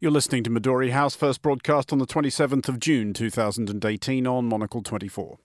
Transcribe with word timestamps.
You're 0.00 0.12
listening 0.12 0.44
to 0.44 0.50
Midori 0.50 0.92
House, 0.92 1.16
first 1.16 1.42
broadcast 1.42 1.92
on 1.92 1.98
the 1.98 2.06
27th 2.06 2.68
of 2.68 2.78
June 2.78 3.12
2018 3.12 4.28
on 4.28 4.44
Monocle 4.44 4.80
24. 4.80 5.40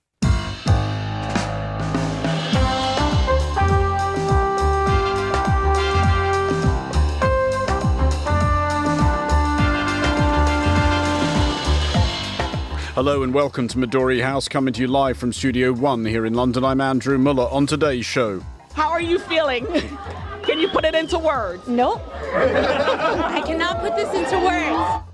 Hello 12.94 13.24
and 13.24 13.34
welcome 13.34 13.68
to 13.70 13.80
Midori 13.80 14.22
House, 14.22 14.48
coming 14.48 14.72
to 14.76 14.82
you 14.82 14.88
live 14.88 15.18
from 15.18 15.34
Studio 15.34 15.74
One 15.74 16.06
here 16.06 16.28
in 16.28 16.36
London. 16.36 16.64
I'm 16.64 16.80
Andrew 16.80 17.18
Mueller. 17.18 17.48
On 17.50 17.66
today's 17.66 18.06
show, 18.06 18.40
How 18.76 18.92
are 18.92 19.02
you 19.02 19.18
feeling? 19.18 19.66
Can 20.44 20.60
you 20.60 20.68
put 20.68 20.86
it 20.86 20.94
into 20.94 21.18
words? 21.18 21.68
Nope. 21.68 22.02
I 22.14 23.42
cannot 23.46 23.80
put 23.80 23.96
this 23.96 24.14
into 24.14 24.40
words. 24.46 25.13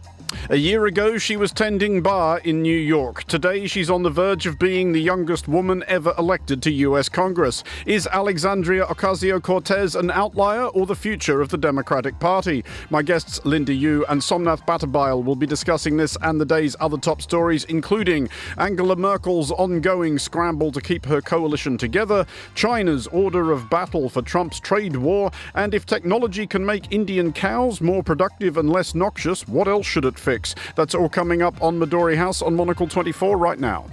A 0.51 0.55
year 0.55 0.87
ago, 0.87 1.19
she 1.19 1.37
was 1.37 1.51
tending 1.51 2.01
bar 2.01 2.39
in 2.39 2.63
New 2.63 2.75
York. 2.75 3.23
Today, 3.25 3.67
she's 3.67 3.91
on 3.91 4.01
the 4.01 4.09
verge 4.09 4.47
of 4.47 4.57
being 4.57 4.91
the 4.91 4.99
youngest 4.99 5.47
woman 5.47 5.83
ever 5.87 6.11
elected 6.17 6.63
to 6.63 6.71
U.S. 6.71 7.07
Congress. 7.07 7.63
Is 7.85 8.07
Alexandria 8.07 8.87
Ocasio 8.87 9.39
Cortez 9.39 9.93
an 9.93 10.09
outlier 10.09 10.65
or 10.65 10.87
the 10.87 10.95
future 10.95 11.39
of 11.39 11.49
the 11.49 11.57
Democratic 11.59 12.17
Party? 12.19 12.65
My 12.89 13.03
guests, 13.03 13.39
Linda 13.45 13.73
Yueh 13.73 14.05
and 14.09 14.23
Somnath 14.23 14.65
Batabyal, 14.65 15.23
will 15.23 15.35
be 15.35 15.45
discussing 15.45 15.97
this 15.97 16.17
and 16.23 16.41
the 16.41 16.45
day's 16.45 16.75
other 16.79 16.97
top 16.97 17.21
stories, 17.21 17.65
including 17.65 18.27
Angela 18.57 18.95
Merkel's 18.95 19.51
ongoing 19.51 20.17
scramble 20.17 20.71
to 20.71 20.81
keep 20.81 21.05
her 21.05 21.21
coalition 21.21 21.77
together, 21.77 22.25
China's 22.55 23.05
order 23.05 23.51
of 23.51 23.69
battle 23.69 24.09
for 24.09 24.23
Trump's 24.23 24.59
trade 24.59 24.95
war, 24.95 25.29
and 25.53 25.75
if 25.75 25.85
technology 25.85 26.47
can 26.47 26.65
make 26.65 26.91
Indian 26.91 27.31
cows 27.33 27.81
more 27.81 28.01
productive 28.01 28.57
and 28.57 28.67
less 28.67 28.95
noxious, 28.95 29.47
what 29.47 29.67
else 29.67 29.85
should 29.85 30.05
it 30.05 30.17
fix? 30.17 30.38
That's 30.75 30.95
all 30.95 31.09
coming 31.09 31.41
up 31.41 31.61
on 31.61 31.79
Midori 31.79 32.15
House 32.15 32.41
on 32.41 32.55
Monocle 32.55 32.87
24 32.87 33.37
right 33.37 33.59
now. 33.59 33.85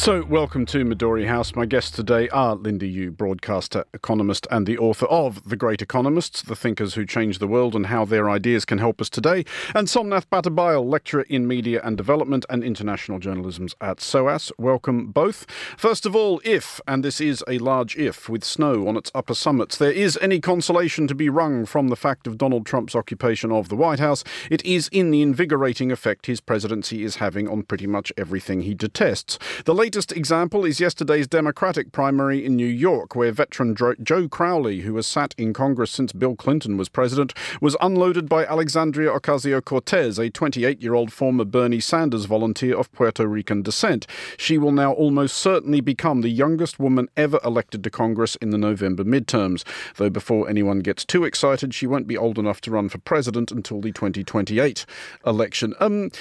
So, 0.00 0.24
welcome 0.24 0.64
to 0.64 0.82
Midori 0.82 1.26
House. 1.26 1.54
My 1.54 1.66
guests 1.66 1.90
today 1.90 2.30
are 2.30 2.54
Linda 2.54 2.86
Yueh, 2.86 3.14
broadcaster, 3.14 3.84
economist, 3.92 4.46
and 4.50 4.66
the 4.66 4.78
author 4.78 5.04
of 5.04 5.46
The 5.46 5.56
Great 5.56 5.82
Economists, 5.82 6.40
The 6.40 6.56
Thinkers 6.56 6.94
Who 6.94 7.04
Changed 7.04 7.38
the 7.38 7.46
World 7.46 7.76
and 7.76 7.84
How 7.84 8.06
Their 8.06 8.30
Ideas 8.30 8.64
Can 8.64 8.78
Help 8.78 9.02
Us 9.02 9.10
Today, 9.10 9.44
and 9.74 9.90
Somnath 9.90 10.30
Batabyal, 10.30 10.86
lecturer 10.86 11.26
in 11.28 11.46
media 11.46 11.82
and 11.84 11.98
development 11.98 12.46
and 12.48 12.64
international 12.64 13.18
journalism 13.18 13.68
at 13.82 14.00
SOAS. 14.00 14.50
Welcome 14.56 15.08
both. 15.08 15.44
First 15.76 16.06
of 16.06 16.16
all, 16.16 16.40
if, 16.44 16.80
and 16.88 17.04
this 17.04 17.20
is 17.20 17.44
a 17.46 17.58
large 17.58 17.94
if, 17.98 18.26
with 18.26 18.42
snow 18.42 18.88
on 18.88 18.96
its 18.96 19.10
upper 19.14 19.34
summits, 19.34 19.76
there 19.76 19.92
is 19.92 20.18
any 20.22 20.40
consolation 20.40 21.08
to 21.08 21.14
be 21.14 21.28
wrung 21.28 21.66
from 21.66 21.88
the 21.88 21.94
fact 21.94 22.26
of 22.26 22.38
Donald 22.38 22.64
Trump's 22.64 22.94
occupation 22.96 23.52
of 23.52 23.68
the 23.68 23.76
White 23.76 24.00
House, 24.00 24.24
it 24.50 24.64
is 24.64 24.88
in 24.88 25.10
the 25.10 25.20
invigorating 25.20 25.92
effect 25.92 26.24
his 26.24 26.40
presidency 26.40 27.04
is 27.04 27.16
having 27.16 27.46
on 27.46 27.64
pretty 27.64 27.86
much 27.86 28.14
everything 28.16 28.62
he 28.62 28.72
detests. 28.72 29.38
The 29.66 29.74
latest 29.90 30.12
example 30.12 30.64
is 30.64 30.78
yesterday's 30.78 31.26
Democratic 31.26 31.90
primary 31.90 32.46
in 32.46 32.54
New 32.54 32.64
York, 32.64 33.16
where 33.16 33.32
veteran 33.32 33.74
Joe 33.74 34.28
Crowley, 34.28 34.82
who 34.82 34.94
has 34.94 35.04
sat 35.04 35.34
in 35.36 35.52
Congress 35.52 35.90
since 35.90 36.12
Bill 36.12 36.36
Clinton 36.36 36.76
was 36.76 36.88
president, 36.88 37.34
was 37.60 37.76
unloaded 37.80 38.28
by 38.28 38.46
Alexandria 38.46 39.10
Ocasio 39.10 39.60
Cortez, 39.64 40.16
a 40.16 40.30
28 40.30 40.80
year 40.80 40.94
old 40.94 41.12
former 41.12 41.44
Bernie 41.44 41.80
Sanders 41.80 42.26
volunteer 42.26 42.78
of 42.78 42.92
Puerto 42.92 43.26
Rican 43.26 43.62
descent. 43.62 44.06
She 44.36 44.58
will 44.58 44.70
now 44.70 44.92
almost 44.92 45.36
certainly 45.36 45.80
become 45.80 46.20
the 46.20 46.28
youngest 46.28 46.78
woman 46.78 47.08
ever 47.16 47.40
elected 47.44 47.82
to 47.82 47.90
Congress 47.90 48.36
in 48.36 48.50
the 48.50 48.58
November 48.58 49.02
midterms. 49.02 49.64
Though 49.96 50.08
before 50.08 50.48
anyone 50.48 50.78
gets 50.78 51.04
too 51.04 51.24
excited, 51.24 51.74
she 51.74 51.88
won't 51.88 52.06
be 52.06 52.16
old 52.16 52.38
enough 52.38 52.60
to 52.60 52.70
run 52.70 52.90
for 52.90 52.98
president 52.98 53.50
until 53.50 53.80
the 53.80 53.90
2028 53.90 54.86
election. 55.26 55.74
Um, 55.80 56.12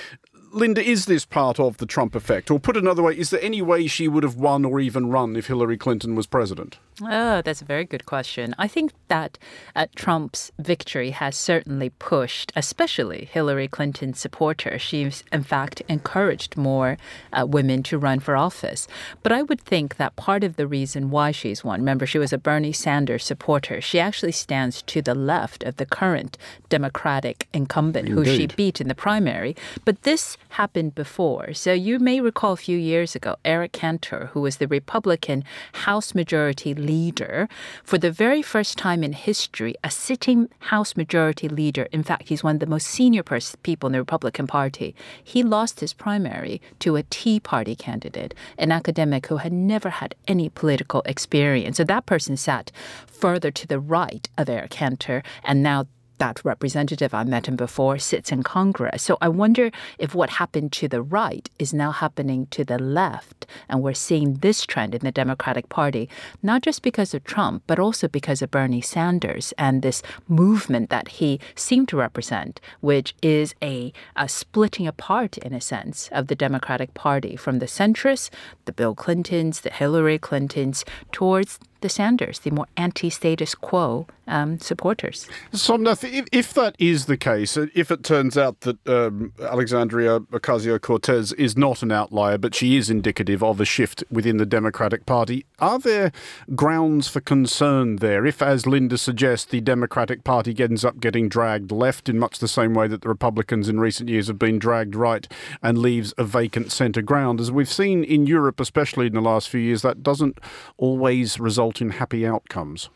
Linda, 0.52 0.84
is 0.84 1.06
this 1.06 1.26
part 1.26 1.60
of 1.60 1.78
the 1.78 1.86
Trump 1.86 2.16
effect? 2.16 2.50
Or 2.50 2.60
put 2.60 2.76
another 2.76 3.04
way, 3.04 3.18
is 3.18 3.30
there 3.30 3.42
any 3.42 3.62
way 3.62 3.88
she 3.88 4.08
would 4.08 4.24
have 4.24 4.36
won 4.36 4.66
or 4.66 4.80
even 4.80 5.10
run 5.10 5.36
if 5.36 5.48
Hillary 5.48 5.78
Clinton 5.78 6.16
was 6.16 6.26
president? 6.26 6.80
Oh, 7.02 7.42
that's 7.42 7.62
a 7.62 7.66
very 7.66 7.86
good 7.86 8.06
question. 8.06 8.56
I 8.58 8.68
think 8.68 8.92
that 9.08 9.38
uh, 9.76 9.88
Trump's 9.96 10.52
victory 10.60 11.12
has 11.12 11.36
certainly 11.36 11.92
pushed, 11.92 12.52
especially 12.56 13.30
Hillary 13.32 13.68
Clinton's 13.68 14.20
supporters. 14.20 14.82
She's, 14.82 15.24
in 15.32 15.44
fact, 15.44 15.82
encouraged 15.88 16.58
more 16.58 16.98
uh, 17.32 17.46
women 17.46 17.84
to 17.84 17.98
run 17.98 18.20
for 18.20 18.36
office. 18.36 18.88
But 19.24 19.32
I 19.32 19.44
would 19.44 19.62
think 19.62 19.98
that 19.98 20.16
part 20.16 20.44
of 20.44 20.56
the 20.56 20.68
reason 20.68 21.10
why 21.10 21.32
she's 21.32 21.64
won, 21.64 21.80
remember, 21.80 22.06
she 22.06 22.18
was 22.20 22.34
a 22.34 22.38
Bernie 22.38 22.74
Sanders 22.74 23.24
supporter. 23.24 23.82
She 23.82 24.00
actually 24.00 24.34
stands 24.34 24.82
to 24.84 25.02
the 25.02 25.16
left 25.16 25.64
of 25.64 25.78
the 25.78 25.86
current 25.86 26.38
Democratic 26.70 27.48
incumbent 27.54 28.10
Indeed. 28.10 28.28
who 28.28 28.38
she 28.38 28.48
beat 28.48 28.82
in 28.82 28.88
the 28.88 28.96
primary. 28.96 29.56
But 29.86 30.04
this 30.04 30.38
happened 30.50 30.96
before. 30.96 31.54
So 31.54 31.74
you 31.74 32.00
may 32.00 32.22
recall 32.22 32.54
a 32.54 32.58
few 32.58 32.78
years 32.78 33.16
ago, 33.16 33.36
Eric 33.46 33.72
Cantor, 33.72 34.30
who 34.34 34.42
was 34.42 34.58
the 34.58 34.68
Republican 34.68 35.44
House 35.74 36.16
Majority 36.16 36.74
Leader, 36.74 37.48
for 37.84 37.98
the 37.98 38.12
very 38.12 38.42
first 38.42 38.78
time 38.78 39.04
in 39.04 39.14
history, 39.14 39.76
a 39.84 39.92
sitting 39.92 40.50
House 40.60 40.98
Majority 40.98 41.48
Leader, 41.48 41.88
in 41.92 42.04
fact, 42.04 42.30
he's 42.30 42.44
one 42.44 42.56
of 42.56 42.60
the 42.60 42.66
most 42.66 42.88
senior 42.88 43.24
pers- 43.24 43.56
people 43.64 43.88
in 43.88 43.94
the 43.94 44.00
Republican 44.00 44.48
Party, 44.48 44.96
he 45.24 45.44
lost 45.44 45.80
his 45.80 45.94
primary 45.94 46.62
to 46.80 46.96
a 46.96 47.04
Tea 47.04 47.40
Party 47.40 47.76
candidate, 47.76 48.34
an 48.58 48.72
academic 48.72 49.28
who 49.28 49.38
had 49.38 49.54
never 49.54 49.90
had 49.90 50.16
any 50.28 50.50
political 50.50 51.02
experience. 51.06 51.78
So 51.78 51.84
that 51.84 52.06
person 52.06 52.38
sat 52.38 52.72
further 53.06 53.52
to 53.52 53.68
the 53.68 53.80
right 53.80 54.28
of 54.38 54.50
Eric 54.50 54.72
Cantor, 54.72 55.24
and 55.44 55.62
now 55.62 55.86
that 56.20 56.44
representative, 56.46 57.14
I 57.14 57.24
met 57.24 57.48
him 57.48 57.56
before, 57.56 57.98
sits 57.98 58.32
in 58.32 58.44
Congress. 58.44 59.04
So 59.04 59.18
I 59.20 59.30
wonder 59.30 59.72
if 59.98 60.14
what 60.14 60.30
happened 60.30 60.72
to 60.74 60.88
the 60.88 61.02
right 61.02 61.50
is 61.58 61.74
now 61.74 61.92
happening 61.92 62.48
to 62.52 62.64
the 62.64 62.78
left. 62.78 63.46
And 63.68 63.82
we're 63.82 63.94
seeing 63.94 64.36
this 64.36 64.66
trend 64.66 64.94
in 64.94 65.02
the 65.02 65.12
Democratic 65.12 65.70
Party, 65.70 66.10
not 66.44 66.62
just 66.62 66.82
because 66.82 67.14
of 67.14 67.24
Trump, 67.24 67.64
but 67.68 67.80
also 67.80 68.08
because 68.08 68.42
of 68.42 68.52
Bernie 68.52 68.82
Sanders 68.82 69.54
and 69.58 69.82
this 69.82 70.02
movement 70.28 70.90
that 70.90 71.08
he 71.08 71.40
seemed 71.56 71.88
to 71.90 71.98
represent, 71.98 72.62
which 72.82 73.16
is 73.22 73.56
a, 73.62 73.92
a 74.16 74.30
splitting 74.30 74.88
apart, 74.88 75.38
in 75.40 75.54
a 75.54 75.62
sense, 75.62 76.10
of 76.12 76.28
the 76.28 76.36
Democratic 76.36 76.94
Party 76.94 77.36
from 77.36 77.60
the 77.60 77.66
centrists, 77.66 78.30
the 78.66 78.72
Bill 78.72 78.94
Clintons, 78.94 79.62
the 79.62 79.72
Hillary 79.72 80.20
Clintons, 80.20 80.86
towards 81.12 81.60
the 81.82 81.90
Sanders, 81.90 82.40
the 82.40 82.52
more 82.52 82.68
anti 82.78 83.10
status 83.10 83.56
quo 83.56 84.08
um, 84.30 84.60
supporters. 84.60 85.28
Somnath, 85.52 86.04
if, 86.04 86.28
if, 86.32 86.54
that 86.54 86.76
is 86.78 87.08
the 87.08 87.18
case, 87.18 87.58
uh, 87.58 87.68
if 87.74 87.92
it 87.92 88.04
turns 88.04 88.38
out 88.38 88.62
that 88.62 88.88
um, 88.88 89.34
Alexandria 89.42 90.20
Ocasio 90.20 90.80
Cortez 90.80 91.34
is 91.34 91.58
not 91.58 91.82
an 91.82 91.92
outlier, 91.92 92.38
but 92.38 92.54
she 92.54 92.78
is 92.78 92.90
indicative 92.90 93.44
of 93.44 93.60
a 93.60 93.66
shift 93.66 94.04
within 94.12 94.38
the 94.38 94.46
Democratic 94.46 95.06
Party, 95.06 95.46
are 95.60 95.80
there 95.80 96.12
grounds 96.56 97.08
for 97.08 97.20
concern 97.20 97.98
there? 97.98 98.26
If, 98.26 98.42
as 98.42 98.68
Linda 98.68 98.98
suggests, 98.98 99.46
the 99.46 99.62
Democratic 99.62 100.24
Party 100.24 100.56
ends 100.60 100.86
up 100.86 101.00
getting 101.00 101.28
dragged 101.28 101.72
left 101.72 102.08
in 102.08 102.20
much 102.20 102.40
the 102.40 102.48
same 102.48 102.74
way 102.74 102.88
that 102.88 103.02
the 103.02 103.10
Republicans 103.10 103.68
in 103.68 103.80
recent 103.80 104.10
years 104.10 104.28
have 104.28 104.40
been 104.40 104.60
dragged 104.60 104.96
right 104.96 105.28
and 105.64 105.78
leaves 105.78 106.14
a 106.18 106.24
vacant 106.24 106.72
centre 106.72 107.02
ground, 107.02 107.40
as 107.42 107.52
we've 107.52 107.72
seen 107.72 108.04
in 108.04 108.28
Europe, 108.28 108.60
especially 108.60 109.08
in 109.08 109.14
the 109.14 109.22
last 109.22 109.50
few 109.50 109.60
years, 109.60 109.82
that 109.82 110.04
doesn't 110.04 110.40
always 110.78 111.40
result 111.40 111.69
result 111.70 111.82
in 111.82 111.98
happy 111.98 112.26
outcomes. 112.26 112.90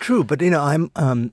True, 0.00 0.24
but 0.24 0.40
you 0.40 0.50
know, 0.50 0.60
I'm 0.60 0.90
um, 0.96 1.32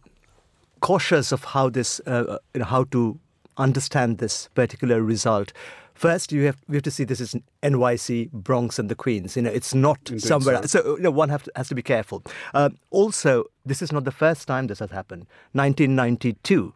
cautious 0.79 1.31
of 1.31 1.43
how 1.43 1.69
this, 1.69 2.01
uh, 2.07 2.25
uh 2.27 2.37
you 2.53 2.59
know, 2.59 2.65
how 2.65 2.85
to 2.91 3.19
understand 3.57 4.17
this 4.17 4.49
particular 4.55 5.03
result. 5.03 5.53
First, 5.93 6.31
you 6.31 6.45
have 6.45 6.57
we 6.67 6.75
have 6.75 6.83
to 6.83 6.91
see 6.91 7.05
this 7.05 7.19
is 7.19 7.35
NYC, 7.61 8.31
Bronx, 8.31 8.79
and 8.79 8.89
the 8.89 8.95
Queens. 8.95 9.35
You 9.35 9.43
know, 9.43 9.51
it's 9.51 9.73
not 9.73 9.99
Indeed 10.09 10.23
somewhere. 10.23 10.61
So. 10.67 10.67
so 10.67 10.97
you 10.97 11.03
know, 11.03 11.11
one 11.11 11.29
have 11.29 11.43
to, 11.43 11.51
has 11.55 11.67
to 11.69 11.75
be 11.75 11.83
careful. 11.83 12.21
Uh, 12.53 12.69
also, 12.91 13.43
this 13.65 13.81
is 13.81 13.91
not 13.91 14.03
the 14.05 14.11
first 14.11 14.47
time 14.47 14.67
this 14.67 14.79
has 14.79 14.91
happened. 14.91 15.27
1992, 15.53 16.73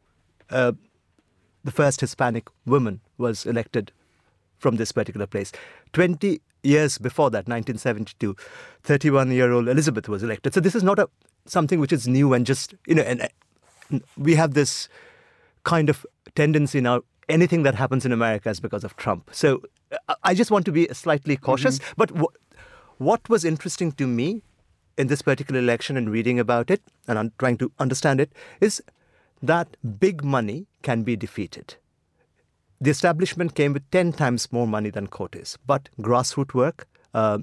uh, 0.50 0.74
the 1.64 1.72
first 1.72 2.02
Hispanic 2.02 2.50
woman 2.66 3.00
was 3.18 3.46
elected 3.46 3.92
from 4.60 4.78
this 4.78 4.92
particular 4.92 5.28
place. 5.28 5.52
20 5.94 6.42
years 6.66 6.98
before 6.98 7.30
that, 7.32 7.48
1972, 7.48 8.36
31 8.84 9.32
year 9.32 9.52
old 9.52 9.68
Elizabeth 9.68 10.10
was 10.10 10.24
elected. 10.24 10.54
So 10.54 10.60
this 10.60 10.76
is 10.76 10.84
not 10.84 11.00
a 11.00 11.10
something 11.46 11.80
which 11.80 11.94
is 11.94 12.08
new 12.08 12.34
and 12.34 12.46
just, 12.46 12.74
you 12.88 12.96
know, 12.96 13.04
and, 13.04 13.30
we 14.18 14.34
have 14.34 14.56
this 14.56 14.90
kind 15.64 15.90
of 15.90 16.06
tendency 16.34 16.82
now. 16.82 17.04
Anything 17.30 17.62
that 17.64 17.76
happens 17.76 18.04
in 18.04 18.12
America 18.12 18.50
is 18.50 18.60
because 18.60 18.84
of 18.84 18.98
Trump. 18.98 19.30
So 19.32 19.62
I 20.24 20.34
just 20.34 20.52
want 20.52 20.66
to 20.66 20.72
be 20.72 20.88
slightly 20.92 21.38
cautious. 21.38 21.80
Mm-hmm. 21.80 21.94
But 21.98 22.10
w- 22.10 22.28
what 22.98 23.28
was 23.30 23.46
interesting 23.46 23.92
to 23.94 24.08
me 24.08 24.42
in 24.98 25.08
this 25.08 25.22
particular 25.22 25.60
election 25.60 25.98
and 25.98 26.10
reading 26.10 26.40
about 26.40 26.70
it, 26.70 26.82
and 27.08 27.20
I'm 27.20 27.32
trying 27.38 27.58
to 27.58 27.72
understand 27.80 28.20
it, 28.20 28.32
is 28.62 28.82
that 29.42 29.78
big 30.00 30.24
money 30.24 30.68
can 30.82 31.04
be 31.04 31.16
defeated. 31.16 31.76
The 32.86 32.92
establishment 32.92 33.56
came 33.56 33.74
with 33.74 33.90
10 33.90 34.14
times 34.14 34.52
more 34.52 34.68
money 34.68 34.92
than 34.92 35.08
Cortez, 35.08 35.58
but 35.66 35.90
grassroots 36.00 36.54
work, 36.54 36.88
uh, 37.16 37.40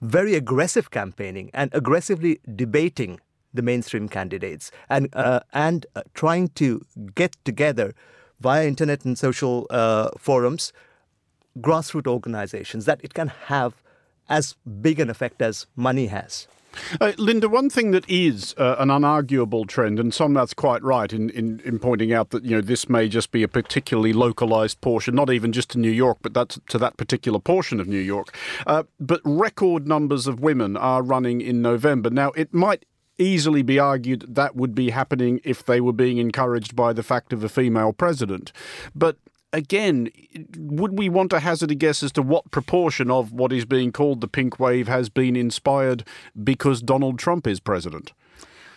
very 0.00 0.34
aggressive 0.34 0.90
campaigning, 0.90 1.52
and 1.54 1.70
aggressively 1.72 2.40
debating 2.56 3.20
the 3.54 3.62
mainstream 3.62 4.08
candidates 4.08 4.72
and 4.90 5.08
uh, 5.12 5.38
and 5.52 5.86
uh, 5.94 6.02
trying 6.14 6.48
to 6.56 6.84
get 7.14 7.36
together 7.44 7.94
via 8.40 8.66
internet 8.66 9.04
and 9.04 9.16
social 9.16 9.68
uh, 9.70 10.08
forums 10.18 10.72
grassroots 11.60 12.08
organizations 12.08 12.84
that 12.84 13.00
it 13.04 13.14
can 13.14 13.28
have 13.28 13.74
as 14.28 14.56
big 14.80 14.98
an 14.98 15.08
effect 15.08 15.40
as 15.40 15.66
money 15.76 16.08
has. 16.08 16.48
Uh, 17.00 17.12
Linda, 17.18 17.48
one 17.48 17.70
thing 17.70 17.90
that 17.92 18.08
is 18.08 18.54
uh, 18.58 18.76
an 18.78 18.88
unarguable 18.88 19.66
trend, 19.66 19.98
and 19.98 20.12
Somnath's 20.12 20.54
quite 20.54 20.82
right 20.82 21.12
in, 21.12 21.30
in, 21.30 21.60
in, 21.64 21.78
pointing 21.78 22.12
out 22.12 22.30
that 22.30 22.44
you 22.44 22.50
know 22.56 22.60
this 22.60 22.88
may 22.88 23.08
just 23.08 23.30
be 23.32 23.42
a 23.42 23.48
particularly 23.48 24.12
localized 24.12 24.80
portion, 24.80 25.14
not 25.14 25.30
even 25.30 25.52
just 25.52 25.70
to 25.70 25.78
New 25.78 25.90
York, 25.90 26.18
but 26.22 26.34
that's 26.34 26.58
to 26.68 26.78
that 26.78 26.96
particular 26.96 27.38
portion 27.38 27.80
of 27.80 27.88
New 27.88 27.98
York. 27.98 28.36
Uh, 28.66 28.84
but 29.00 29.20
record 29.24 29.86
numbers 29.86 30.26
of 30.26 30.40
women 30.40 30.76
are 30.76 31.02
running 31.02 31.40
in 31.40 31.62
November. 31.62 32.10
Now, 32.10 32.30
it 32.30 32.52
might 32.54 32.84
easily 33.18 33.62
be 33.62 33.78
argued 33.78 34.24
that 34.28 34.56
would 34.56 34.74
be 34.74 34.90
happening 34.90 35.40
if 35.44 35.64
they 35.64 35.80
were 35.80 35.92
being 35.92 36.18
encouraged 36.18 36.74
by 36.74 36.92
the 36.92 37.02
fact 37.02 37.32
of 37.32 37.44
a 37.44 37.48
female 37.48 37.92
president. 37.92 38.52
But 38.94 39.16
again, 39.52 40.10
would 40.56 40.98
we 40.98 41.08
want 41.08 41.30
to 41.30 41.40
hazard 41.40 41.70
a 41.70 41.74
guess 41.74 42.02
as 42.02 42.12
to 42.12 42.22
what 42.22 42.50
proportion 42.50 43.10
of 43.10 43.32
what 43.32 43.52
is 43.52 43.64
being 43.64 43.92
called 43.92 44.20
the 44.20 44.28
pink 44.28 44.58
wave 44.58 44.88
has 44.88 45.08
been 45.08 45.36
inspired 45.36 46.04
because 46.42 46.80
Donald 46.80 47.18
Trump 47.18 47.46
is 47.46 47.60
president? 47.60 48.12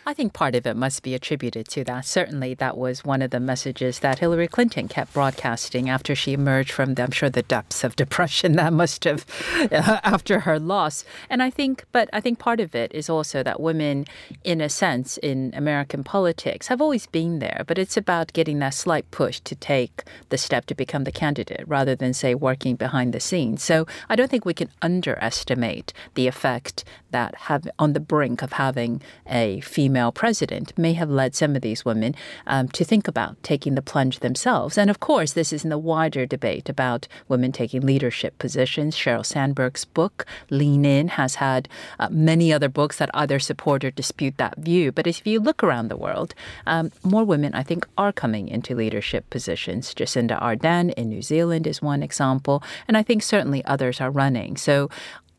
I 0.07 0.13
think 0.13 0.34
part 0.34 0.54
of 0.54 0.68
it 0.68 0.75
must 0.75 1.02
be 1.02 1.16
attributed 1.16 1.68
to 1.69 1.84
that. 1.86 2.06
Certainly, 2.06 2.54
that 2.56 2.78
was 2.78 3.04
one 3.04 3.24
of 3.24 3.31
the 3.31 3.40
messages 3.40 4.00
that 4.00 4.19
Hillary 4.19 4.48
Clinton 4.48 4.88
kept 4.88 5.13
broadcasting 5.13 5.90
after 5.90 6.13
she 6.13 6.34
emerged 6.34 6.72
from, 6.72 6.94
the, 6.94 7.02
I'm 7.02 7.10
sure, 7.10 7.31
the 7.31 7.42
depths 7.42 7.84
of 7.84 7.96
depression 8.06 8.52
that 8.54 8.72
must 8.72 9.04
have 9.06 9.25
uh, 9.72 10.00
after 10.04 10.42
her 10.42 10.60
loss. 10.60 11.06
And 11.28 11.42
I 11.42 11.50
think, 11.50 11.86
but 11.92 12.07
I 12.13 12.22
think 12.22 12.38
part 12.38 12.60
of 12.60 12.75
it 12.75 12.94
is 12.94 13.10
also 13.10 13.42
that 13.42 13.60
women, 13.60 14.06
in 14.44 14.62
a 14.62 14.69
sense, 14.69 15.18
in 15.18 15.52
American 15.56 16.04
politics, 16.04 16.68
have 16.68 16.81
always 16.81 17.08
been 17.08 17.40
there. 17.40 17.63
But 17.66 17.80
it's 17.80 17.98
about 17.98 18.31
getting 18.34 18.60
that 18.60 18.75
slight 18.75 19.10
push 19.10 19.40
to 19.40 19.56
take 19.56 20.04
the 20.30 20.38
step 20.38 20.68
to 20.68 20.75
become 20.75 21.06
the 21.06 21.12
candidate, 21.12 21.63
rather 21.66 21.96
than 21.96 22.13
say 22.13 22.36
working 22.36 22.75
behind 22.75 23.12
the 23.12 23.19
scenes. 23.19 23.63
So 23.63 23.88
I 24.08 24.16
don't 24.16 24.30
think 24.30 24.46
we 24.46 24.54
can 24.54 24.69
underestimate 24.84 25.94
the 26.13 26.28
effect 26.28 26.84
that 27.10 27.34
have 27.36 27.68
on 27.80 27.94
the 27.94 28.00
brink 28.00 28.44
of 28.44 28.54
having 28.54 29.01
a 29.25 29.62
female 29.62 29.94
president 30.12 30.77
may 30.77 30.94
have 30.94 31.09
led 31.09 31.36
some 31.36 31.56
of 31.56 31.62
these 31.62 31.86
women 31.86 32.15
um, 32.47 32.68
to 32.69 32.83
think 32.83 33.07
about 33.07 33.42
taking 33.44 33.75
the 33.75 33.81
plunge 33.81 34.19
themselves. 34.19 34.77
And 34.77 34.89
of 34.89 35.00
course, 35.00 35.33
this 35.33 35.53
is 35.53 35.63
in 35.63 35.69
the 35.69 35.77
wider 35.77 36.25
debate 36.25 36.69
about 36.69 37.07
women 37.27 37.51
taking 37.51 37.81
leadership 37.81 38.38
positions. 38.39 38.95
Sheryl 38.95 39.25
Sandberg's 39.25 39.86
book, 39.86 40.25
Lean 40.50 40.86
In, 40.86 41.07
has 41.09 41.36
had 41.36 41.69
uh, 42.00 42.09
many 42.09 42.51
other 42.51 42.69
books 42.69 42.97
that 42.97 43.09
either 43.13 43.39
support 43.39 43.83
or 43.83 43.92
dispute 43.92 44.38
that 44.38 44.57
view. 44.57 44.92
But 44.92 45.07
if 45.07 45.25
you 45.25 45.39
look 45.39 45.63
around 45.63 45.88
the 45.88 45.98
world, 45.98 46.33
um, 46.65 46.91
more 47.03 47.24
women, 47.24 47.53
I 47.53 47.63
think, 47.63 47.88
are 47.98 48.12
coming 48.12 48.48
into 48.48 48.75
leadership 48.75 49.30
positions. 49.30 49.94
Jacinda 49.94 50.41
Ardern 50.41 50.94
in 50.94 51.09
New 51.09 51.21
Zealand 51.21 51.68
is 51.68 51.81
one 51.81 52.03
example. 52.03 52.62
And 52.88 52.98
I 52.98 53.03
think 53.03 53.24
certainly 53.24 53.63
others 53.65 54.01
are 54.01 54.12
running. 54.12 54.57
So 54.57 54.89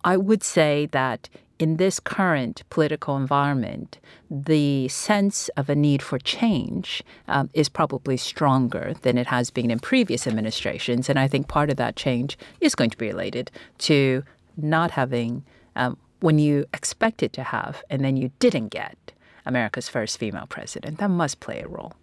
I 0.05 0.17
would 0.17 0.43
say 0.43 0.87
that 0.93 1.29
in 1.59 1.77
this 1.77 2.01
current 2.01 2.63
political 2.71 3.17
environment, 3.17 3.99
the 4.31 4.89
sense 4.89 5.49
of 5.57 5.69
a 5.69 5.75
need 5.75 6.03
for 6.03 6.19
change 6.19 7.03
um, 7.29 7.49
is 7.55 7.69
probably 7.69 8.17
stronger 8.17 8.95
than 9.03 9.17
it 9.17 9.27
has 9.29 9.51
been 9.51 9.71
in 9.71 9.79
previous 9.79 10.27
administrations. 10.27 11.09
And 11.09 11.19
I 11.19 11.29
think 11.29 11.49
part 11.49 11.71
of 11.71 11.77
that 11.77 11.97
change 11.97 12.37
is 12.61 12.75
going 12.75 12.91
to 12.91 12.97
be 12.97 13.07
related 13.07 13.51
to 13.79 14.23
not 14.57 14.91
having, 14.93 15.45
um, 15.77 15.97
when 16.21 16.39
you 16.39 16.67
expected 16.75 17.33
to 17.35 17.43
have, 17.43 17.83
and 17.91 18.05
then 18.05 18.17
you 18.17 18.31
didn't 18.39 18.69
get 18.69 19.13
America's 19.45 19.89
first 19.89 20.19
female 20.19 20.47
president. 20.47 20.99
That 20.99 21.11
must 21.11 21.41
play 21.41 21.61
a 21.61 21.69
role. 21.69 21.95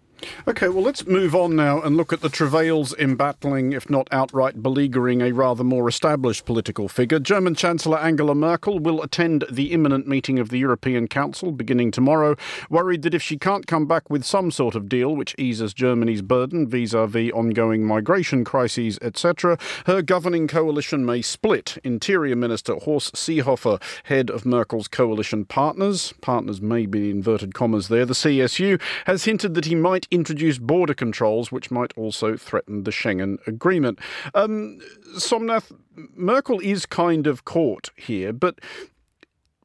Okay, 0.46 0.68
well, 0.68 0.82
let's 0.82 1.06
move 1.06 1.34
on 1.34 1.56
now 1.56 1.80
and 1.80 1.96
look 1.96 2.12
at 2.12 2.20
the 2.20 2.28
travails 2.28 2.92
in 2.92 3.16
battling, 3.16 3.72
if 3.72 3.88
not 3.88 4.08
outright 4.12 4.62
beleaguering, 4.62 5.22
a 5.22 5.32
rather 5.32 5.64
more 5.64 5.88
established 5.88 6.44
political 6.44 6.88
figure. 6.88 7.18
German 7.18 7.54
Chancellor 7.54 7.98
Angela 7.98 8.34
Merkel 8.34 8.78
will 8.78 9.02
attend 9.02 9.44
the 9.50 9.72
imminent 9.72 10.06
meeting 10.06 10.38
of 10.38 10.48
the 10.48 10.58
European 10.58 11.08
Council 11.08 11.52
beginning 11.52 11.90
tomorrow, 11.90 12.36
worried 12.68 13.02
that 13.02 13.14
if 13.14 13.22
she 13.22 13.38
can't 13.38 13.66
come 13.66 13.86
back 13.86 14.10
with 14.10 14.24
some 14.24 14.50
sort 14.50 14.74
of 14.74 14.88
deal 14.88 15.16
which 15.16 15.34
eases 15.38 15.74
Germany's 15.74 16.22
burden 16.22 16.68
vis 16.68 16.92
a 16.92 17.06
vis 17.06 17.32
ongoing 17.32 17.84
migration 17.84 18.44
crises, 18.44 18.98
etc., 19.02 19.58
her 19.86 20.02
governing 20.02 20.46
coalition 20.46 21.04
may 21.04 21.22
split. 21.22 21.78
Interior 21.84 22.36
Minister 22.36 22.74
Horst 22.76 23.14
Seehofer, 23.14 23.80
head 24.04 24.30
of 24.30 24.44
Merkel's 24.44 24.88
coalition 24.88 25.44
partners, 25.44 26.12
partners 26.20 26.60
may 26.60 26.86
be 26.86 27.10
inverted 27.10 27.54
commas 27.54 27.88
there, 27.88 28.06
the 28.06 28.14
CSU, 28.14 28.80
has 29.06 29.24
hinted 29.24 29.54
that 29.54 29.64
he 29.64 29.74
might 29.74 30.06
introduce 30.14 30.58
border 30.58 30.94
controls, 30.94 31.50
which 31.50 31.70
might 31.70 31.92
also 31.96 32.36
threaten 32.36 32.84
the 32.84 32.90
Schengen 32.90 33.44
Agreement. 33.46 33.98
Um, 34.34 34.80
Somnath, 35.18 35.72
Merkel 36.14 36.60
is 36.60 36.86
kind 36.86 37.26
of 37.26 37.44
caught 37.44 37.90
here, 37.96 38.32
but 38.32 38.60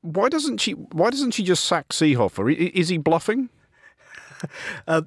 why 0.01 0.29
doesn't 0.29 0.59
she? 0.59 0.71
Why 0.71 1.09
doesn't 1.09 1.31
she 1.31 1.43
just 1.43 1.65
sack 1.65 1.89
Seehofer? 1.89 2.53
Is 2.53 2.89
he 2.89 2.97
bluffing? 2.97 3.49
uh, 4.87 5.01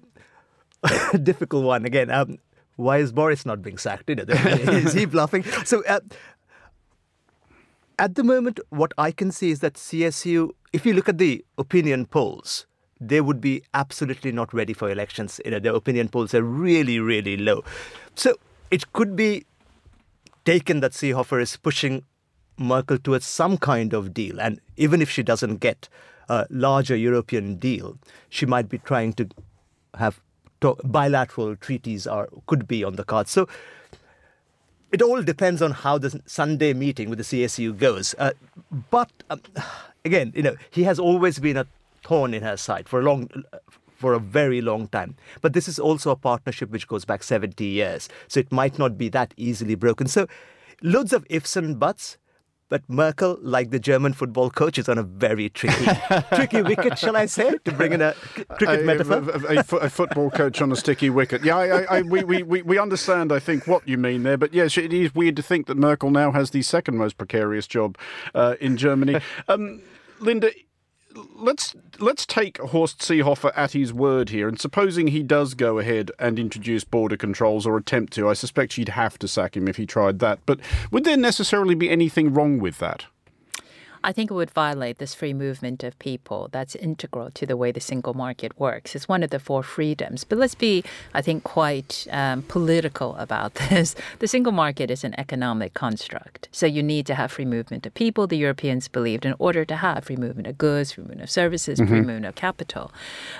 difficult 1.22 1.64
one 1.64 1.84
again. 1.84 2.10
Um, 2.10 2.38
why 2.76 2.98
is 2.98 3.12
Boris 3.12 3.46
not 3.46 3.62
being 3.62 3.78
sacked? 3.78 4.08
Is 4.10 4.92
he 4.92 5.04
bluffing? 5.04 5.44
So. 5.64 5.84
Uh, 5.86 6.00
at 7.98 8.14
the 8.14 8.24
moment, 8.24 8.58
what 8.70 8.92
I 8.98 9.12
can 9.12 9.30
see 9.30 9.50
is 9.50 9.60
that 9.60 9.74
CSU, 9.74 10.50
if 10.72 10.84
you 10.86 10.94
look 10.94 11.08
at 11.08 11.18
the 11.18 11.44
opinion 11.58 12.06
polls, 12.06 12.66
they 13.08 13.20
would 13.20 13.40
be 13.40 13.62
absolutely 13.74 14.32
not 14.32 14.52
ready 14.54 14.72
for 14.72 14.90
elections. 14.90 15.40
You 15.44 15.52
know, 15.52 15.58
their 15.58 15.74
opinion 15.74 16.08
polls 16.08 16.34
are 16.34 16.42
really, 16.42 16.98
really 17.00 17.36
low. 17.36 17.64
So 18.14 18.36
it 18.70 18.92
could 18.92 19.16
be 19.16 19.44
taken 20.44 20.80
that 20.80 20.92
Seehofer 20.92 21.40
is 21.40 21.56
pushing 21.56 22.04
Merkel 22.58 22.98
towards 22.98 23.26
some 23.26 23.58
kind 23.58 23.92
of 23.92 24.14
deal. 24.14 24.40
And 24.40 24.60
even 24.76 25.02
if 25.02 25.10
she 25.10 25.22
doesn't 25.22 25.56
get 25.56 25.88
a 26.28 26.46
larger 26.50 26.96
European 26.96 27.56
deal, 27.56 27.98
she 28.28 28.46
might 28.46 28.68
be 28.68 28.78
trying 28.78 29.12
to 29.14 29.28
have 29.94 30.20
bilateral 30.84 31.56
treaties 31.56 32.06
or 32.06 32.28
could 32.46 32.68
be 32.68 32.84
on 32.84 32.96
the 32.96 33.04
cards. 33.04 33.30
So 33.30 33.48
it 34.92 35.02
all 35.02 35.22
depends 35.22 35.62
on 35.62 35.72
how 35.72 35.98
the 35.98 36.20
Sunday 36.26 36.72
meeting 36.72 37.10
with 37.10 37.18
the 37.18 37.24
CSU 37.24 37.76
goes. 37.76 38.14
Uh, 38.18 38.32
but 38.90 39.10
um, 39.30 39.40
again, 40.04 40.32
you 40.34 40.42
know, 40.42 40.56
he 40.70 40.84
has 40.84 40.98
always 40.98 41.38
been 41.38 41.56
a 41.56 41.66
thorn 42.04 42.34
in 42.34 42.42
her 42.42 42.56
side 42.56 42.88
for 42.88 43.00
a 43.00 43.02
long 43.02 43.28
for 44.02 44.14
a 44.14 44.18
very 44.18 44.60
long 44.60 44.88
time. 44.88 45.14
But 45.40 45.52
this 45.52 45.68
is 45.68 45.78
also 45.78 46.10
a 46.10 46.16
partnership 46.16 46.70
which 46.70 46.88
goes 46.88 47.04
back 47.04 47.22
70 47.22 47.64
years. 47.64 48.08
So 48.26 48.40
it 48.40 48.50
might 48.50 48.76
not 48.76 48.98
be 48.98 49.08
that 49.10 49.32
easily 49.36 49.76
broken. 49.76 50.08
So 50.08 50.26
loads 50.82 51.12
of 51.12 51.24
ifs 51.30 51.56
and 51.56 51.78
buts. 51.78 52.18
But 52.68 52.88
Merkel, 52.88 53.38
like 53.42 53.70
the 53.70 53.78
German 53.78 54.14
football 54.14 54.48
coach, 54.48 54.78
is 54.78 54.88
on 54.88 54.96
a 54.96 55.02
very 55.02 55.50
tricky, 55.50 55.84
tricky 56.34 56.62
wicket, 56.62 56.98
shall 56.98 57.18
I 57.18 57.26
say, 57.26 57.58
to 57.66 57.72
bring 57.72 57.92
in 57.92 58.00
a 58.00 58.14
cricket 58.48 58.80
a, 58.80 58.82
metaphor. 58.82 59.18
A, 59.46 59.56
a, 59.56 59.58
a, 59.58 59.90
football 59.90 60.30
coach 60.30 60.62
on 60.62 60.72
a 60.72 60.76
sticky 60.76 61.10
wicket. 61.10 61.44
Yeah, 61.44 61.58
I, 61.58 61.98
I, 61.98 62.02
we, 62.02 62.24
we, 62.24 62.62
we 62.62 62.78
understand, 62.78 63.30
I 63.30 63.40
think, 63.40 63.66
what 63.66 63.86
you 63.86 63.98
mean 63.98 64.22
there. 64.22 64.38
But 64.38 64.54
yes, 64.54 64.78
it 64.78 64.90
is 64.90 65.14
weird 65.14 65.36
to 65.36 65.42
think 65.42 65.66
that 65.66 65.76
Merkel 65.76 66.10
now 66.10 66.32
has 66.32 66.52
the 66.52 66.62
second 66.62 66.96
most 66.96 67.18
precarious 67.18 67.66
job 67.66 67.98
uh, 68.34 68.54
in 68.58 68.78
Germany. 68.78 69.20
Um, 69.48 69.82
Linda, 70.20 70.50
let's 71.34 71.74
let's 71.98 72.26
take 72.26 72.58
Horst 72.58 73.00
Seehofer 73.00 73.52
at 73.56 73.72
his 73.72 73.92
word 73.92 74.28
here, 74.30 74.48
and 74.48 74.60
supposing 74.60 75.08
he 75.08 75.22
does 75.22 75.54
go 75.54 75.78
ahead 75.78 76.10
and 76.18 76.38
introduce 76.38 76.84
border 76.84 77.16
controls 77.16 77.66
or 77.66 77.76
attempt 77.76 78.12
to, 78.14 78.28
I 78.28 78.32
suspect 78.32 78.72
she'd 78.72 78.90
have 78.90 79.18
to 79.18 79.28
sack 79.28 79.56
him 79.56 79.68
if 79.68 79.76
he 79.76 79.86
tried 79.86 80.18
that. 80.20 80.40
But 80.46 80.60
would 80.90 81.04
there 81.04 81.16
necessarily 81.16 81.74
be 81.74 81.90
anything 81.90 82.32
wrong 82.32 82.58
with 82.58 82.78
that? 82.78 83.06
I 84.04 84.12
think 84.12 84.30
it 84.30 84.34
would 84.34 84.50
violate 84.50 84.98
this 84.98 85.14
free 85.14 85.32
movement 85.32 85.84
of 85.84 85.98
people 85.98 86.48
that's 86.50 86.74
integral 86.74 87.30
to 87.30 87.46
the 87.46 87.56
way 87.56 87.70
the 87.70 87.80
single 87.80 88.14
market 88.14 88.58
works. 88.58 88.96
It's 88.96 89.08
one 89.08 89.22
of 89.22 89.30
the 89.30 89.38
four 89.38 89.62
freedoms. 89.62 90.24
But 90.24 90.38
let's 90.38 90.56
be, 90.56 90.82
I 91.14 91.22
think, 91.22 91.44
quite 91.44 92.06
um, 92.10 92.42
political 92.42 93.14
about 93.16 93.54
this. 93.70 93.94
The 94.18 94.26
single 94.26 94.52
market 94.52 94.90
is 94.90 95.04
an 95.04 95.14
economic 95.18 95.74
construct. 95.74 96.48
So 96.50 96.66
you 96.66 96.82
need 96.82 97.06
to 97.06 97.14
have 97.14 97.30
free 97.30 97.44
movement 97.44 97.86
of 97.86 97.94
people. 97.94 98.26
The 98.26 98.36
Europeans 98.36 98.88
believed 98.88 99.24
in 99.24 99.34
order 99.38 99.64
to 99.64 99.76
have 99.76 100.04
free 100.04 100.16
movement 100.16 100.48
of 100.48 100.58
goods, 100.58 100.92
free 100.92 101.02
movement 101.02 101.22
of 101.22 101.30
services, 101.30 101.78
mm-hmm. 101.78 101.88
free 101.88 102.00
movement 102.00 102.26
of 102.26 102.34
capital. 102.34 102.92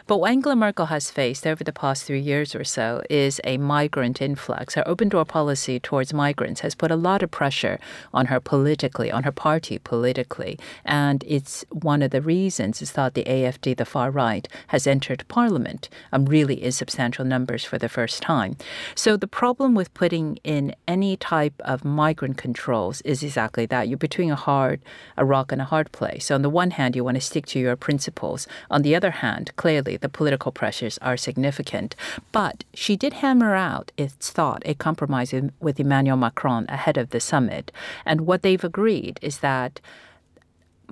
But 0.07 0.19
what 0.19 0.31
Angela 0.31 0.55
Merkel 0.55 0.87
has 0.87 1.11
faced 1.11 1.47
over 1.47 1.65
the 1.65 1.73
past 1.73 2.05
three 2.05 2.21
years 2.21 2.55
or 2.55 2.65
so 2.65 3.03
is 3.11 3.41
a 3.43 3.57
migrant 3.59 4.23
influx. 4.23 4.75
Her 4.75 4.87
open 4.87 5.09
door 5.09 5.25
policy 5.25 5.81
towards 5.81 6.15
migrants 6.15 6.61
has 6.61 6.75
put 6.75 6.91
a 6.91 6.97
lot 6.97 7.23
of 7.23 7.31
pressure 7.33 7.81
on 8.15 8.27
her 8.27 8.39
politically, 8.39 9.11
on 9.11 9.25
her 9.25 9.33
party 9.33 9.79
politically 9.79 10.52
And 10.85 11.25
it's 11.27 11.65
one 11.71 12.03
of 12.03 12.11
the 12.11 12.23
reasons 12.23 12.83
is 12.83 12.93
that 12.93 13.15
the 13.15 13.25
AFD, 13.25 13.77
the 13.77 13.85
far 13.85 14.11
right, 14.11 14.49
has 14.69 14.87
entered 14.87 15.25
parliament 15.29 15.89
um, 16.13 16.27
really 16.27 16.63
in 16.63 16.73
substantial 16.73 17.25
numbers 17.25 17.65
for 17.65 17.79
the 17.79 17.89
first 17.89 18.23
time. 18.23 18.57
So 18.95 19.17
the 19.17 19.27
problem 19.27 19.75
with 19.75 19.95
putting 19.95 20.39
in 20.45 20.75
any 20.89 21.17
type 21.17 21.55
of 21.61 21.85
migrant 21.85 22.37
controls 22.37 23.01
is 23.03 23.23
exactly 23.23 23.67
that. 23.67 23.89
You're 23.89 23.99
between 23.99 24.31
a 24.31 24.37
hard, 24.37 24.81
a 25.17 25.25
rock 25.25 25.53
and 25.53 25.61
a 25.61 25.67
hard 25.67 25.93
place. 25.93 26.27
So 26.27 26.35
on 26.35 26.43
the 26.43 26.51
one 26.51 26.73
hand, 26.73 26.97
you 26.97 27.05
want 27.05 27.17
to 27.17 27.21
stick 27.21 27.47
to 27.47 27.59
your 27.59 27.77
principles. 27.77 28.47
On 28.71 28.83
the 28.83 28.95
other 28.95 29.11
hand, 29.11 29.53
clearly 29.57 29.97
the 29.97 30.09
political 30.09 30.53
pressures 30.53 30.99
are 30.99 31.17
significant. 31.17 31.95
But 32.33 32.65
she 32.75 32.97
did 32.97 33.15
hammer 33.15 33.55
out, 33.55 33.93
it's 33.97 34.31
thought, 34.31 34.63
a 34.65 34.75
compromise 34.75 35.35
with 35.61 35.81
Emmanuel 35.81 36.17
Macron 36.17 36.67
ahead 36.69 36.97
of 36.97 37.11
the 37.11 37.21
summit. 37.21 37.73
And 38.05 38.23
what 38.23 38.43
they've 38.43 38.65
agreed 38.65 39.19
is 39.23 39.39
that 39.39 39.81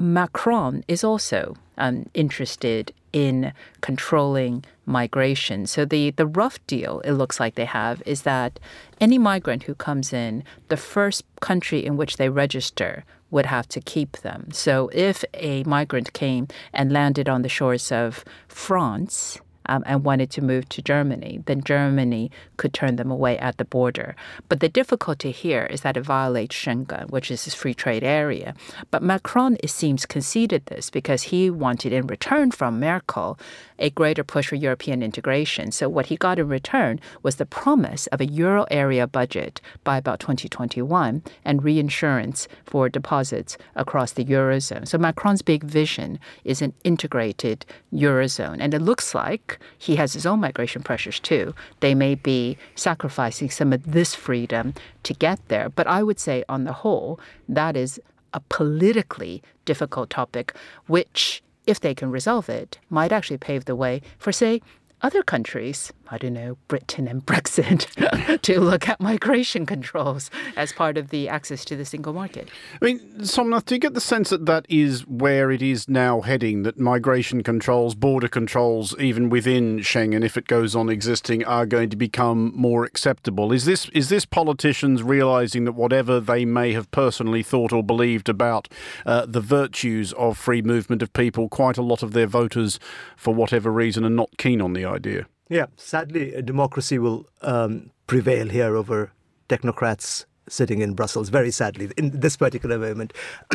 Macron 0.01 0.83
is 0.89 1.05
also 1.05 1.57
um, 1.77 2.09
interested 2.15 2.93
in 3.13 3.53
controlling 3.81 4.65
migration. 4.87 5.67
So 5.67 5.85
the, 5.85 6.11
the 6.11 6.27
rough 6.27 6.65
deal 6.67 7.01
it 7.01 7.13
looks 7.13 7.39
like 7.39 7.55
they 7.55 7.65
have 7.65 8.03
is 8.07 8.23
that 8.23 8.59
any 9.01 9.19
migrant 9.19 9.65
who 9.65 9.75
comes 9.75 10.13
in, 10.13 10.45
the 10.69 10.77
first 10.77 11.25
country 11.41 11.85
in 11.85 11.97
which 11.97 12.17
they 12.17 12.29
register 12.29 13.05
would 13.31 13.47
have 13.47 13.69
to 13.69 13.81
keep 13.81 14.19
them. 14.19 14.49
So 14.53 14.91
if 14.93 15.25
a 15.35 15.63
migrant 15.65 16.13
came 16.13 16.49
and 16.73 16.93
landed 16.93 17.29
on 17.29 17.43
the 17.43 17.49
shores 17.49 17.93
of 17.93 18.25
France, 18.49 19.39
um, 19.71 19.85
and 19.87 20.05
wanted 20.05 20.31
to 20.33 20.43
move 20.43 20.69
to 20.71 20.83
Germany, 20.83 21.43
then 21.47 21.63
Germany 21.63 22.31
could 22.57 22.75
turn 22.75 22.97
them 22.97 23.11
away 23.11 23.39
at 23.39 23.57
the 23.57 23.65
border. 23.65 24.17
But 24.49 24.59
the 24.59 24.69
difficulty 24.69 25.31
here 25.31 25.65
is 25.67 25.83
that 25.83 25.97
it 25.97 26.03
violates 26.03 26.57
Schengen, 26.57 27.09
which 27.11 27.31
is 27.31 27.45
this 27.45 27.55
free 27.55 27.73
trade 27.73 28.03
area. 28.03 28.55
But 28.91 29.03
Macron, 29.03 29.57
it 29.63 29.71
seems, 29.71 30.05
conceded 30.07 30.67
this 30.67 30.91
because 30.91 31.23
he 31.23 31.51
wanted 31.51 31.93
in 31.93 32.09
return 32.09 32.51
from 32.51 32.81
Merkel 32.81 33.39
a 33.79 33.91
greater 33.91 34.25
push 34.25 34.49
for 34.49 34.57
European 34.57 35.03
integration. 35.03 35.71
So 35.71 35.89
what 35.89 36.07
he 36.07 36.17
got 36.17 36.41
in 36.41 36.49
return 36.49 37.01
was 37.23 37.37
the 37.37 37.47
promise 37.47 38.09
of 38.09 38.21
a 38.21 38.27
euro 38.27 38.67
area 38.71 39.07
budget 39.07 39.61
by 39.85 39.97
about 39.97 40.19
2021 40.19 41.23
and 41.45 41.65
reinsurance 41.65 42.49
for 42.65 42.89
deposits 42.89 43.57
across 43.77 44.13
the 44.13 44.25
eurozone. 44.25 44.87
So 44.87 44.99
Macron's 44.99 45.43
big 45.43 45.63
vision 45.63 46.19
is 46.43 46.61
an 46.61 46.75
integrated 46.83 47.65
eurozone, 47.95 48.59
and 48.61 48.75
it 48.75 48.83
looks 48.83 49.15
like 49.15 49.60
he 49.79 49.97
has 49.97 50.13
his 50.13 50.27
own 50.27 50.41
migration 50.41 50.83
pressures 50.83 51.21
too. 51.21 51.55
They 51.81 51.95
may 51.95 52.15
be 52.15 52.59
sacrificing 52.75 53.51
some 53.51 53.73
of 53.73 53.93
this 53.93 54.15
freedom 54.15 54.75
to 55.03 55.15
get 55.15 55.41
there, 55.49 55.69
but 55.69 55.87
I 55.87 56.03
would 56.03 56.19
say 56.19 56.45
on 56.49 56.65
the 56.65 56.73
whole 56.73 57.21
that 57.49 57.77
is 57.77 58.01
a 58.33 58.41
politically 58.49 59.43
difficult 59.65 60.11
topic, 60.11 60.55
which 60.87 61.43
if 61.67 61.81
they 61.81 61.95
can 61.95 62.11
resolve 62.11 62.49
it, 62.49 62.79
might 62.89 63.13
actually 63.13 63.39
pave 63.39 63.65
the 63.65 63.77
way 63.77 64.03
for, 64.19 64.33
say, 64.33 64.61
other 65.03 65.23
countries, 65.23 65.93
I 66.13 66.19
don't 66.19 66.33
know, 66.33 66.59
Britain 66.67 67.07
and 67.07 67.25
Brexit, 67.25 68.41
to 68.43 68.61
look 68.61 68.89
at 68.89 69.01
migration 69.01 69.65
controls 69.65 70.29
as 70.57 70.73
part 70.73 70.99
of 70.99 71.11
the 71.11 71.29
access 71.29 71.65
to 71.67 71.77
the 71.77 71.85
single 71.85 72.13
market. 72.13 72.49
I 72.83 72.85
mean, 72.85 73.01
Somnath, 73.21 73.67
do 73.67 73.77
you 73.77 73.79
get 73.79 73.95
the 73.95 74.01
sense 74.01 74.31
that 74.31 74.47
that 74.47 74.67
is 74.69 75.07
where 75.07 75.53
it 75.53 75.63
is 75.63 75.89
now 75.89 76.21
heading, 76.23 76.65
that 76.65 76.81
migration 76.81 77.45
controls, 77.45 77.95
border 77.95 78.27
controls, 78.27 78.99
even 78.99 79.29
within 79.29 79.79
Schengen, 79.79 80.25
if 80.25 80.37
it 80.37 80.49
goes 80.49 80.75
on 80.75 80.89
existing, 80.89 81.45
are 81.45 81.65
going 81.65 81.91
to 81.91 81.97
become 81.97 82.53
more 82.57 82.85
acceptable? 82.85 83.53
Is 83.53 83.65
this, 83.65 83.89
is 83.91 84.09
this 84.09 84.25
politicians 84.25 85.05
realising 85.05 85.65
that 85.65 85.73
whatever 85.73 86.19
they 86.19 86.45
may 86.45 86.73
have 86.73 86.91
personally 86.91 87.45
thought 87.45 87.73
or 87.73 87.85
believed 87.85 88.29
about 88.29 88.67
uh, 89.07 89.27
the 89.27 89.41
virtues 89.41 90.13
of 90.15 90.37
free 90.37 90.61
movement 90.61 91.03
of 91.03 91.13
people, 91.13 91.49
quite 91.49 91.79
a 91.79 91.83
lot 91.83 92.03
of 92.03 92.13
their 92.15 92.27
voters, 92.27 92.81
for 93.17 93.33
whatever 93.33 93.71
reason, 93.71 94.05
are 94.05 94.11
not 94.11 94.37
keen 94.39 94.61
on 94.61 94.73
the 94.73 94.85
idea? 94.85 95.27
Yeah, 95.51 95.67
sadly, 95.77 96.41
democracy 96.43 97.01
will 97.01 97.27
um, 97.43 97.91
prevail 98.07 98.49
here 98.49 98.77
over 98.77 99.11
technocrats 99.49 100.25
sitting 100.49 100.81
in 100.81 100.95
Brussels. 100.95 101.29
Very 101.29 101.51
sadly, 101.51 101.91
in 101.97 102.21
this 102.21 102.37
particular 102.37 102.79
moment, 102.79 103.13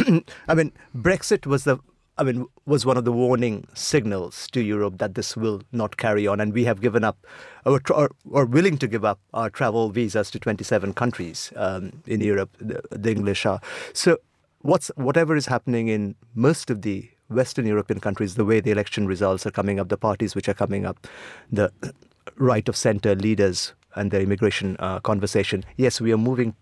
I 0.50 0.54
mean, 0.54 0.74
Brexit 0.94 1.46
was 1.46 1.64
the 1.64 1.80
I 2.18 2.24
mean, 2.24 2.46
was 2.66 2.86
one 2.86 2.96
of 2.96 3.04
the 3.04 3.12
warning 3.12 3.68
signals 3.74 4.48
to 4.52 4.62
Europe 4.62 5.00
that 5.00 5.16
this 5.16 5.36
will 5.36 5.62
not 5.74 5.98
carry 5.98 6.25
on, 6.28 6.40
and 6.40 6.54
we 6.54 6.64
have 6.64 6.80
given 6.80 7.04
up, 7.04 7.18
or, 7.66 7.82
or, 7.90 8.12
or 8.30 8.46
willing 8.46 8.78
to 8.78 8.88
give 8.88 9.04
up 9.04 9.20
our 9.34 9.50
travel 9.50 9.90
visas 9.90 10.32
to 10.32 10.40
27 10.40 10.94
countries 10.94 11.52
um, 11.58 12.02
in 12.08 12.22
Europe. 12.22 12.56
The, 12.60 12.82
the 12.92 13.12
English 13.12 13.46
are 13.46 13.60
so. 13.94 14.18
What's 14.62 14.90
whatever 14.96 15.36
is 15.36 15.46
happening 15.46 15.90
in 15.90 16.16
most 16.34 16.72
of 16.72 16.82
the 16.82 17.10
Western 17.29 17.65
European 17.65 18.00
countries, 18.00 18.36
the 18.36 18.46
way 18.46 18.60
the 18.60 18.72
election 18.72 19.08
results 19.08 19.46
are 19.46 19.51
coming 19.51 19.79
up, 19.79 19.89
the 19.89 19.98
parties 19.98 20.36
which 20.36 20.48
are 20.48 20.53
coming 20.53 20.86
up, 20.86 21.08
the 21.51 21.72
right 22.38 22.67
of 22.70 22.75
center 22.75 23.15
leaders 23.15 23.74
and 23.96 24.12
their 24.12 24.22
immigration 24.22 24.75
uh, 24.79 25.00
conversation, 25.00 25.63
yes, 25.77 26.01
we 26.01 26.12
are 26.12 26.17
moving 26.17 26.55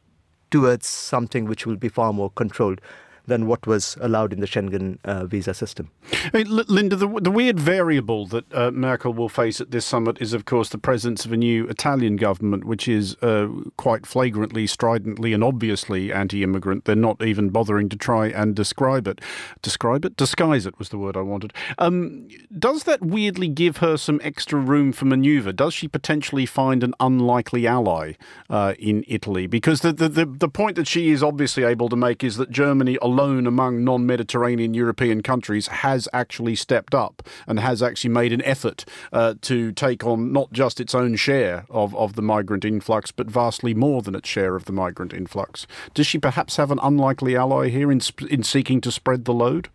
towards 0.52 0.86
something 0.88 1.46
which 1.46 1.66
will 1.66 1.76
be 1.76 1.90
far 1.90 2.14
more 2.14 2.30
controlled 2.32 2.80
than 3.26 3.48
what 3.48 3.66
was 3.66 3.98
allowed 4.02 4.34
in 4.34 4.40
the 4.40 4.48
Schengen 4.48 4.98
uh, 5.06 5.26
visa 5.26 5.54
system. 5.54 5.90
I 6.34 6.38
mean, 6.38 6.48
Linda, 6.50 6.96
the, 6.96 7.08
the, 7.08 7.32
weird 7.32 7.60
variable 7.60 8.26
that 8.28 8.54
uh, 8.54 8.72
Merkel 8.72 9.14
will 9.14 9.30
face 9.30 9.62
at 9.62 9.72
this 9.72 9.86
summit 9.86 10.22
is, 10.22 10.34
of 10.34 10.46
course, 10.46 10.70
the 10.70 10.78
presence 10.78 11.26
of 11.26 11.32
a 11.32 11.38
new 11.38 11.68
Italian 11.68 12.18
government, 12.18 12.66
which 12.66 12.88
is 12.88 13.16
uh, 13.22 13.48
quite 13.78 14.06
flagrantly, 14.06 14.68
stridently, 14.68 15.34
and 15.34 15.44
obviously 15.44 16.12
anti-immigrant. 16.12 16.86
They're 16.86 16.96
not 16.96 17.24
even 17.24 17.50
bothering 17.50 17.90
to 17.90 17.98
try 17.98 18.28
and 18.28 18.56
describe 18.56 19.08
it. 19.08 19.22
Describe 19.62 20.06
it? 20.06 20.18
Disguise 20.18 20.66
it 20.66 20.78
was 20.78 20.90
the 20.90 20.98
word 20.98 21.18
I 21.18 21.22
wanted. 21.22 21.54
Um, 21.78 22.28
does 22.58 22.84
that 22.84 23.02
weirdly 23.02 23.48
give 23.48 23.78
her 23.78 23.98
some 23.98 24.20
extra 24.24 24.60
room 24.60 24.92
for 24.92 25.06
manoeuvre? 25.06 25.54
Does 25.54 25.74
she 25.74 25.88
potentially 25.88 26.46
find 26.46 26.84
an 26.84 26.94
unlikely 27.00 27.66
ally 27.66 28.14
uh, 28.50 28.74
in 28.78 29.04
Italy? 29.08 29.48
Because 29.48 29.82
the, 29.82 29.94
the, 29.94 30.10
the, 30.10 30.26
the 30.26 30.50
point 30.50 30.76
that 30.76 30.88
she 30.88 31.10
is 31.10 31.24
obviously 31.24 31.64
able 31.64 31.90
to 31.90 31.96
make 31.96 32.24
is 32.24 32.38
that 32.38 32.52
Germany 32.52 32.98
among 33.20 33.84
non 33.84 34.06
Mediterranean 34.06 34.74
European 34.74 35.22
countries 35.22 35.68
has 35.68 36.08
actually 36.14 36.56
stepped 36.56 36.96
up 36.96 37.28
and 37.48 37.60
has 37.60 37.82
actually 37.82 38.10
made 38.10 38.34
an 38.34 38.42
effort 38.44 38.86
uh, 39.12 39.36
to 39.42 39.72
take 39.72 40.04
on 40.04 40.32
not 40.32 40.52
just 40.52 40.80
its 40.80 40.96
own 40.96 41.16
share 41.16 41.66
of, 41.70 41.96
of 41.96 42.14
the 42.16 42.22
migrant 42.22 42.66
influx, 42.66 43.12
but 43.12 43.28
vastly 43.28 43.74
more 43.74 44.02
than 44.02 44.16
its 44.16 44.30
share 44.30 44.56
of 44.56 44.66
the 44.66 44.72
migrant 44.72 45.14
influx. 45.14 45.68
Does 45.94 46.08
she 46.08 46.20
perhaps 46.20 46.58
have 46.58 46.72
an 46.72 46.80
unlikely 46.82 47.36
ally 47.36 47.70
here 47.70 47.92
in, 47.92 48.02
in 48.30 48.44
seeking 48.44 48.82
to 48.82 48.92
spread 48.92 49.26
the 49.26 49.34
load? 49.34 49.70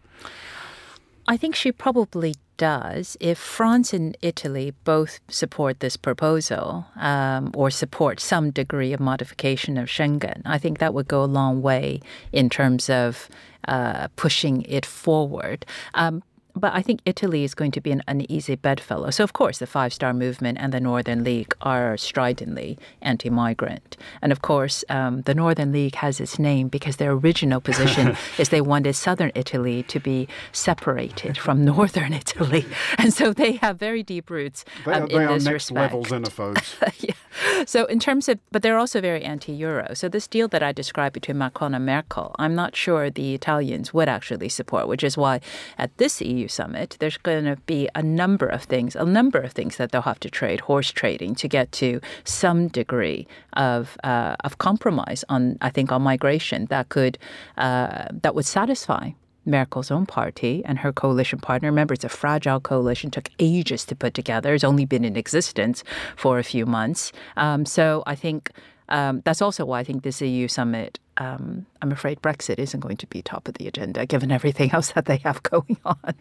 I 1.26 1.36
think 1.36 1.54
she 1.54 1.72
probably 1.72 2.34
does, 2.58 3.16
if 3.20 3.38
France 3.38 3.94
and 3.94 4.16
Italy 4.20 4.74
both 4.84 5.20
support 5.28 5.80
this 5.80 5.96
proposal 5.96 6.84
um, 6.96 7.50
or 7.54 7.70
support 7.70 8.20
some 8.20 8.50
degree 8.50 8.92
of 8.92 9.00
modification 9.00 9.78
of 9.78 9.88
Schengen, 9.88 10.42
I 10.44 10.58
think 10.58 10.78
that 10.78 10.92
would 10.92 11.08
go 11.08 11.24
a 11.24 11.34
long 11.40 11.62
way 11.62 12.00
in 12.32 12.50
terms 12.50 12.90
of 12.90 13.30
uh, 13.66 14.08
pushing 14.16 14.62
it 14.62 14.84
forward. 14.84 15.64
Um, 15.94 16.22
but 16.58 16.72
I 16.74 16.82
think 16.82 17.00
Italy 17.04 17.44
is 17.44 17.54
going 17.54 17.70
to 17.72 17.80
be 17.80 17.90
an 17.90 18.02
uneasy 18.08 18.56
bedfellow. 18.56 19.10
So, 19.10 19.24
of 19.24 19.32
course, 19.32 19.58
the 19.58 19.66
Five 19.66 19.92
Star 19.92 20.12
Movement 20.12 20.58
and 20.60 20.72
the 20.72 20.80
Northern 20.80 21.24
League 21.24 21.54
are 21.60 21.96
stridently 21.96 22.78
anti 23.02 23.30
migrant. 23.30 23.96
And 24.22 24.32
of 24.32 24.42
course, 24.42 24.84
um, 24.88 25.22
the 25.22 25.34
Northern 25.34 25.72
League 25.72 25.96
has 25.96 26.20
its 26.20 26.38
name 26.38 26.68
because 26.68 26.96
their 26.96 27.12
original 27.12 27.60
position 27.60 28.16
is 28.38 28.48
they 28.48 28.60
wanted 28.60 28.94
Southern 28.94 29.32
Italy 29.34 29.82
to 29.84 30.00
be 30.00 30.28
separated 30.52 31.38
from 31.38 31.64
Northern 31.64 32.12
Italy. 32.12 32.66
And 32.98 33.12
so 33.12 33.32
they 33.32 33.52
have 33.52 33.78
very 33.78 34.02
deep 34.02 34.28
roots 34.28 34.64
they 34.84 34.92
um, 34.92 35.02
are, 35.02 35.06
in 35.06 35.08
they 35.08 35.34
this 35.34 35.46
are 35.46 35.50
next 35.52 35.70
respect. 35.70 35.94
level 35.94 36.04
xenophobes. 36.04 36.74
yeah. 37.00 37.64
So, 37.64 37.84
in 37.86 38.00
terms 38.00 38.28
of, 38.28 38.38
but 38.50 38.62
they're 38.62 38.78
also 38.78 39.00
very 39.00 39.22
anti 39.22 39.52
Euro. 39.52 39.94
So, 39.94 40.08
this 40.08 40.26
deal 40.26 40.48
that 40.48 40.62
I 40.62 40.72
described 40.72 41.14
between 41.14 41.38
Macron 41.38 41.74
and 41.74 41.86
Merkel, 41.86 42.34
I'm 42.38 42.54
not 42.54 42.74
sure 42.74 43.10
the 43.10 43.34
Italians 43.34 43.94
would 43.94 44.08
actually 44.08 44.48
support, 44.48 44.88
which 44.88 45.04
is 45.04 45.16
why 45.16 45.40
at 45.76 45.96
this 45.98 46.20
EU 46.20 46.47
summit, 46.48 46.96
there's 47.00 47.16
going 47.16 47.44
to 47.44 47.56
be 47.66 47.88
a 47.94 48.02
number 48.02 48.46
of 48.46 48.62
things, 48.62 48.96
a 48.96 49.04
number 49.04 49.38
of 49.38 49.52
things 49.52 49.76
that 49.76 49.92
they'll 49.92 50.02
have 50.02 50.20
to 50.20 50.30
trade, 50.30 50.60
horse 50.60 50.90
trading, 50.90 51.34
to 51.36 51.48
get 51.48 51.72
to 51.72 52.00
some 52.24 52.68
degree 52.68 53.26
of 53.54 53.96
uh, 54.04 54.36
of 54.44 54.58
compromise 54.58 55.24
on, 55.28 55.58
I 55.60 55.70
think, 55.70 55.92
on 55.92 56.02
migration 56.02 56.66
that 56.66 56.88
could 56.88 57.18
uh, 57.56 58.06
that 58.22 58.34
would 58.34 58.46
satisfy 58.46 59.10
Merkel's 59.48 59.90
own 59.90 60.06
party 60.06 60.62
and 60.64 60.78
her 60.78 60.92
coalition 60.92 61.38
partner. 61.40 61.68
Remember, 61.68 61.94
it's 61.94 62.04
a 62.04 62.08
fragile 62.08 62.60
coalition, 62.60 63.10
took 63.10 63.30
ages 63.38 63.84
to 63.86 63.96
put 63.96 64.14
together. 64.14 64.54
It's 64.54 64.64
only 64.64 64.84
been 64.84 65.04
in 65.04 65.16
existence 65.16 65.82
for 66.16 66.38
a 66.38 66.44
few 66.44 66.66
months. 66.66 67.12
Um, 67.36 67.64
so 67.64 68.02
I 68.06 68.14
think 68.14 68.52
um, 68.88 69.22
that's 69.24 69.42
also 69.42 69.64
why 69.64 69.80
I 69.80 69.84
think 69.84 70.02
this 70.02 70.20
EU 70.20 70.48
summit, 70.48 70.98
um, 71.18 71.66
I'm 71.82 71.92
afraid 71.92 72.20
Brexit 72.22 72.58
isn't 72.58 72.80
going 72.80 72.96
to 72.98 73.06
be 73.06 73.22
top 73.22 73.48
of 73.48 73.54
the 73.54 73.66
agenda, 73.66 74.06
given 74.06 74.32
everything 74.32 74.70
else 74.74 74.92
that 74.92 75.06
they 75.06 75.18
have 75.18 75.42
going 75.42 75.76
on. 75.84 76.14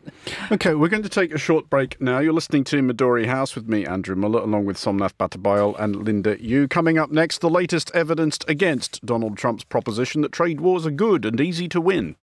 Okay, 0.52 0.74
we're 0.74 0.90
going 0.90 1.04
to 1.04 1.10
take 1.10 1.34
a 1.34 1.38
short 1.38 1.70
break 1.70 2.00
now. 2.02 2.20
You're 2.20 2.34
listening 2.34 2.64
to 2.66 2.82
Midori 2.82 3.26
House 3.26 3.56
with 3.56 3.68
me, 3.68 3.86
Andrew 3.86 4.16
Mueller, 4.16 4.42
along 4.42 4.66
with 4.66 4.78
Somnath 4.78 5.18
Batabyal 5.18 5.80
and 5.80 5.96
Linda 6.04 6.36
Yueh. 6.38 6.70
Coming 6.70 6.98
up 6.98 7.12
next, 7.12 7.40
the 7.40 7.50
latest 7.50 7.92
evidence 7.94 8.40
against 8.48 9.06
Donald 9.06 9.38
Trump's 9.38 9.64
proposition 9.64 10.22
that 10.22 10.32
trade 10.32 10.62
wars 10.62 10.86
are 10.86 10.92
good 10.92 11.26
and 11.26 11.40
easy 11.40 11.68
to 11.70 11.80
win. 11.82 12.16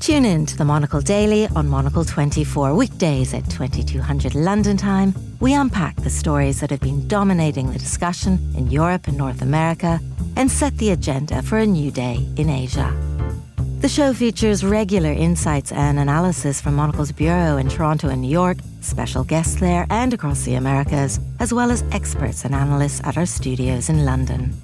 Tune 0.00 0.24
in 0.24 0.46
to 0.46 0.56
the 0.56 0.64
Monocle 0.64 1.02
Daily 1.02 1.46
on 1.48 1.68
Monocle 1.68 2.06
24 2.06 2.74
weekdays 2.74 3.34
at 3.34 3.48
2200 3.50 4.34
London 4.34 4.78
time. 4.78 5.14
We 5.40 5.52
unpack 5.52 5.94
the 5.96 6.08
stories 6.08 6.60
that 6.60 6.70
have 6.70 6.80
been 6.80 7.06
dominating 7.06 7.70
the 7.70 7.78
discussion 7.78 8.38
in 8.56 8.70
Europe 8.70 9.08
and 9.08 9.18
North 9.18 9.42
America 9.42 10.00
and 10.36 10.50
set 10.50 10.78
the 10.78 10.92
agenda 10.92 11.42
for 11.42 11.58
a 11.58 11.66
new 11.66 11.90
day 11.90 12.26
in 12.36 12.48
Asia. 12.48 12.90
The 13.80 13.90
show 13.90 14.14
features 14.14 14.64
regular 14.64 15.12
insights 15.12 15.70
and 15.70 15.98
analysis 15.98 16.62
from 16.62 16.76
Monocle's 16.76 17.12
bureau 17.12 17.58
in 17.58 17.68
Toronto 17.68 18.08
and 18.08 18.22
New 18.22 18.30
York, 18.30 18.56
special 18.80 19.22
guests 19.22 19.60
there 19.60 19.86
and 19.90 20.14
across 20.14 20.44
the 20.44 20.54
Americas, 20.54 21.20
as 21.40 21.52
well 21.52 21.70
as 21.70 21.84
experts 21.92 22.46
and 22.46 22.54
analysts 22.54 23.02
at 23.04 23.18
our 23.18 23.26
studios 23.26 23.90
in 23.90 24.06
London. 24.06 24.54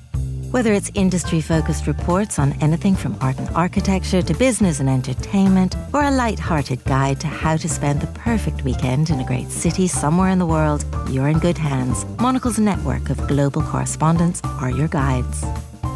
Whether 0.50 0.72
it's 0.72 0.90
industry 0.94 1.40
focused 1.40 1.86
reports 1.86 2.38
on 2.38 2.52
anything 2.62 2.94
from 2.94 3.16
art 3.20 3.36
and 3.38 3.48
architecture 3.50 4.22
to 4.22 4.34
business 4.34 4.80
and 4.80 4.88
entertainment, 4.88 5.74
or 5.92 6.04
a 6.04 6.10
light-hearted 6.10 6.84
guide 6.84 7.20
to 7.20 7.26
how 7.26 7.56
to 7.56 7.68
spend 7.68 8.00
the 8.00 8.06
perfect 8.18 8.62
weekend 8.62 9.10
in 9.10 9.20
a 9.20 9.26
great 9.26 9.50
city 9.50 9.88
somewhere 9.88 10.30
in 10.30 10.38
the 10.38 10.46
world, 10.46 10.84
you're 11.10 11.28
in 11.28 11.40
good 11.40 11.58
hands. 11.58 12.04
Monocle's 12.20 12.58
network 12.58 13.10
of 13.10 13.28
global 13.28 13.60
correspondents 13.62 14.40
are 14.60 14.70
your 14.70 14.88
guides. 14.88 15.44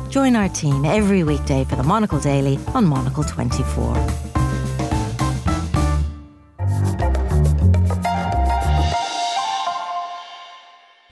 Join 0.09 0.35
our 0.35 0.49
team 0.49 0.85
every 0.85 1.23
weekday 1.23 1.65
for 1.65 1.77
the 1.77 1.85
Monocle 1.85 2.19
Daily 2.19 2.59
on 2.75 2.85
Monocle 2.85 3.25
24. 3.25 4.30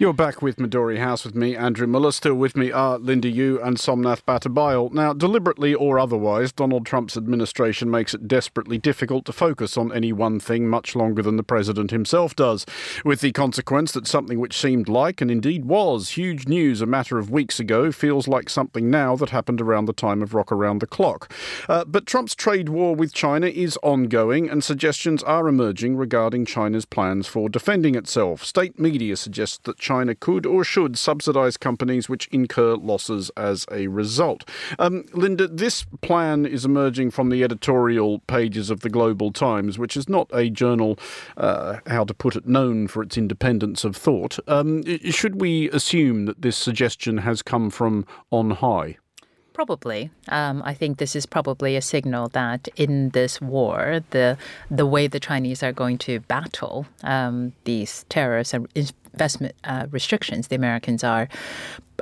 You're 0.00 0.12
back 0.12 0.43
with 0.43 0.59
Midori 0.59 0.99
House 0.99 1.25
with 1.25 1.35
me, 1.35 1.57
Andrew 1.57 1.88
Mueller. 1.88 2.12
Still 2.12 2.37
with 2.37 2.57
me 2.57 2.71
are 2.71 3.00
Linda 3.00 3.28
Yueh 3.28 3.61
and 3.67 3.81
Somnath 3.81 4.25
Batabyal. 4.25 4.93
Now, 4.93 5.12
deliberately 5.12 5.75
or 5.75 5.99
otherwise, 5.99 6.52
Donald 6.52 6.87
Trump's 6.87 7.17
administration 7.17 7.90
makes 7.90 8.14
it 8.14 8.28
desperately 8.28 8.78
difficult 8.78 9.25
to 9.25 9.33
focus 9.33 9.76
on 9.76 9.93
any 9.93 10.12
one 10.12 10.38
thing 10.38 10.69
much 10.69 10.95
longer 10.95 11.21
than 11.21 11.35
the 11.35 11.43
president 11.43 11.90
himself 11.90 12.37
does, 12.37 12.64
with 13.05 13.23
the 13.23 13.33
consequence 13.33 13.90
that 13.90 14.07
something 14.07 14.38
which 14.38 14.57
seemed 14.57 14.88
like, 14.88 15.21
and 15.21 15.33
indeed 15.33 15.64
was, 15.64 16.11
huge 16.11 16.47
news 16.47 16.81
a 16.81 16.87
matter 16.87 17.19
of 17.19 17.33
weeks 17.33 17.59
ago 17.59 17.90
feels 17.90 18.28
like 18.28 18.49
something 18.49 18.88
now 18.88 19.17
that 19.17 19.31
happened 19.31 19.61
around 19.61 19.87
the 19.87 19.93
time 19.93 20.23
of 20.23 20.33
Rock 20.33 20.52
Around 20.52 20.78
the 20.78 20.87
Clock. 20.87 21.28
Uh, 21.69 21.85
but 21.85 22.07
Trump's 22.07 22.37
trade 22.37 22.69
war 22.69 22.95
with 22.95 23.12
China 23.12 23.49
is 23.49 23.76
ongoing, 23.83 24.49
and 24.49 24.62
suggestions 24.62 25.25
are 25.25 25.49
emerging 25.49 25.97
regarding 25.97 26.47
China's 26.47 26.85
plans 26.85 27.26
for 27.26 27.49
defending 27.49 27.97
itself. 27.97 28.45
State 28.45 28.78
media 28.78 29.17
suggest 29.17 29.64
that 29.64 29.88
China 29.88 30.14
could 30.14 30.45
or 30.45 30.64
should 30.64 30.99
subsidise 30.99 31.57
companies 31.57 32.11
which 32.11 32.28
incur 32.28 32.75
losses 32.75 33.30
as 33.38 33.64
a 33.73 33.87
result. 33.87 34.47
Um, 34.78 35.07
Linda, 35.14 35.49
this 35.49 35.87
plan 36.02 36.45
is 36.45 36.66
emerging 36.66 37.11
from 37.11 37.30
the 37.30 37.42
editorial 37.42 38.18
pages 38.26 38.68
of 38.68 38.80
the 38.80 38.90
Global 38.90 39.33
Times, 39.33 39.78
which 39.78 39.97
is 39.97 40.07
not 40.07 40.28
a 40.35 40.50
journal, 40.50 40.99
uh, 41.38 41.78
how 41.87 42.04
to 42.04 42.12
put 42.12 42.37
it, 42.37 42.47
known 42.47 42.87
for 42.87 43.02
its 43.02 43.16
independence 43.16 43.83
of 43.83 43.97
thought. 43.97 44.38
Um, 44.47 44.85
should 45.11 45.40
we 45.40 45.71
assume 45.71 46.26
that 46.26 46.42
this 46.42 46.59
suggestion 46.59 47.18
has 47.18 47.40
come 47.40 47.71
from 47.71 48.04
on 48.30 48.50
high? 48.50 48.99
Probably. 49.54 50.11
Um, 50.28 50.62
I 50.64 50.75
think 50.75 50.99
this 50.99 51.16
is 51.16 51.26
probably 51.26 51.75
a 51.75 51.83
signal 51.83 52.28
that 52.28 52.68
in 52.76 53.09
this 53.09 53.40
war, 53.40 54.04
the 54.11 54.38
the 54.71 54.87
way 54.87 55.09
the 55.09 55.18
Chinese 55.18 55.64
are 55.64 55.73
going 55.73 55.99
to 55.99 56.21
battle 56.21 56.87
um, 57.02 57.52
these 57.64 58.04
tariffs 58.09 58.54
and 58.54 58.68
investment 59.18 59.54
uh, 59.64 59.87
restrictions 59.90 60.46
the 60.46 60.56
Americans 60.56 61.02
are 61.02 61.28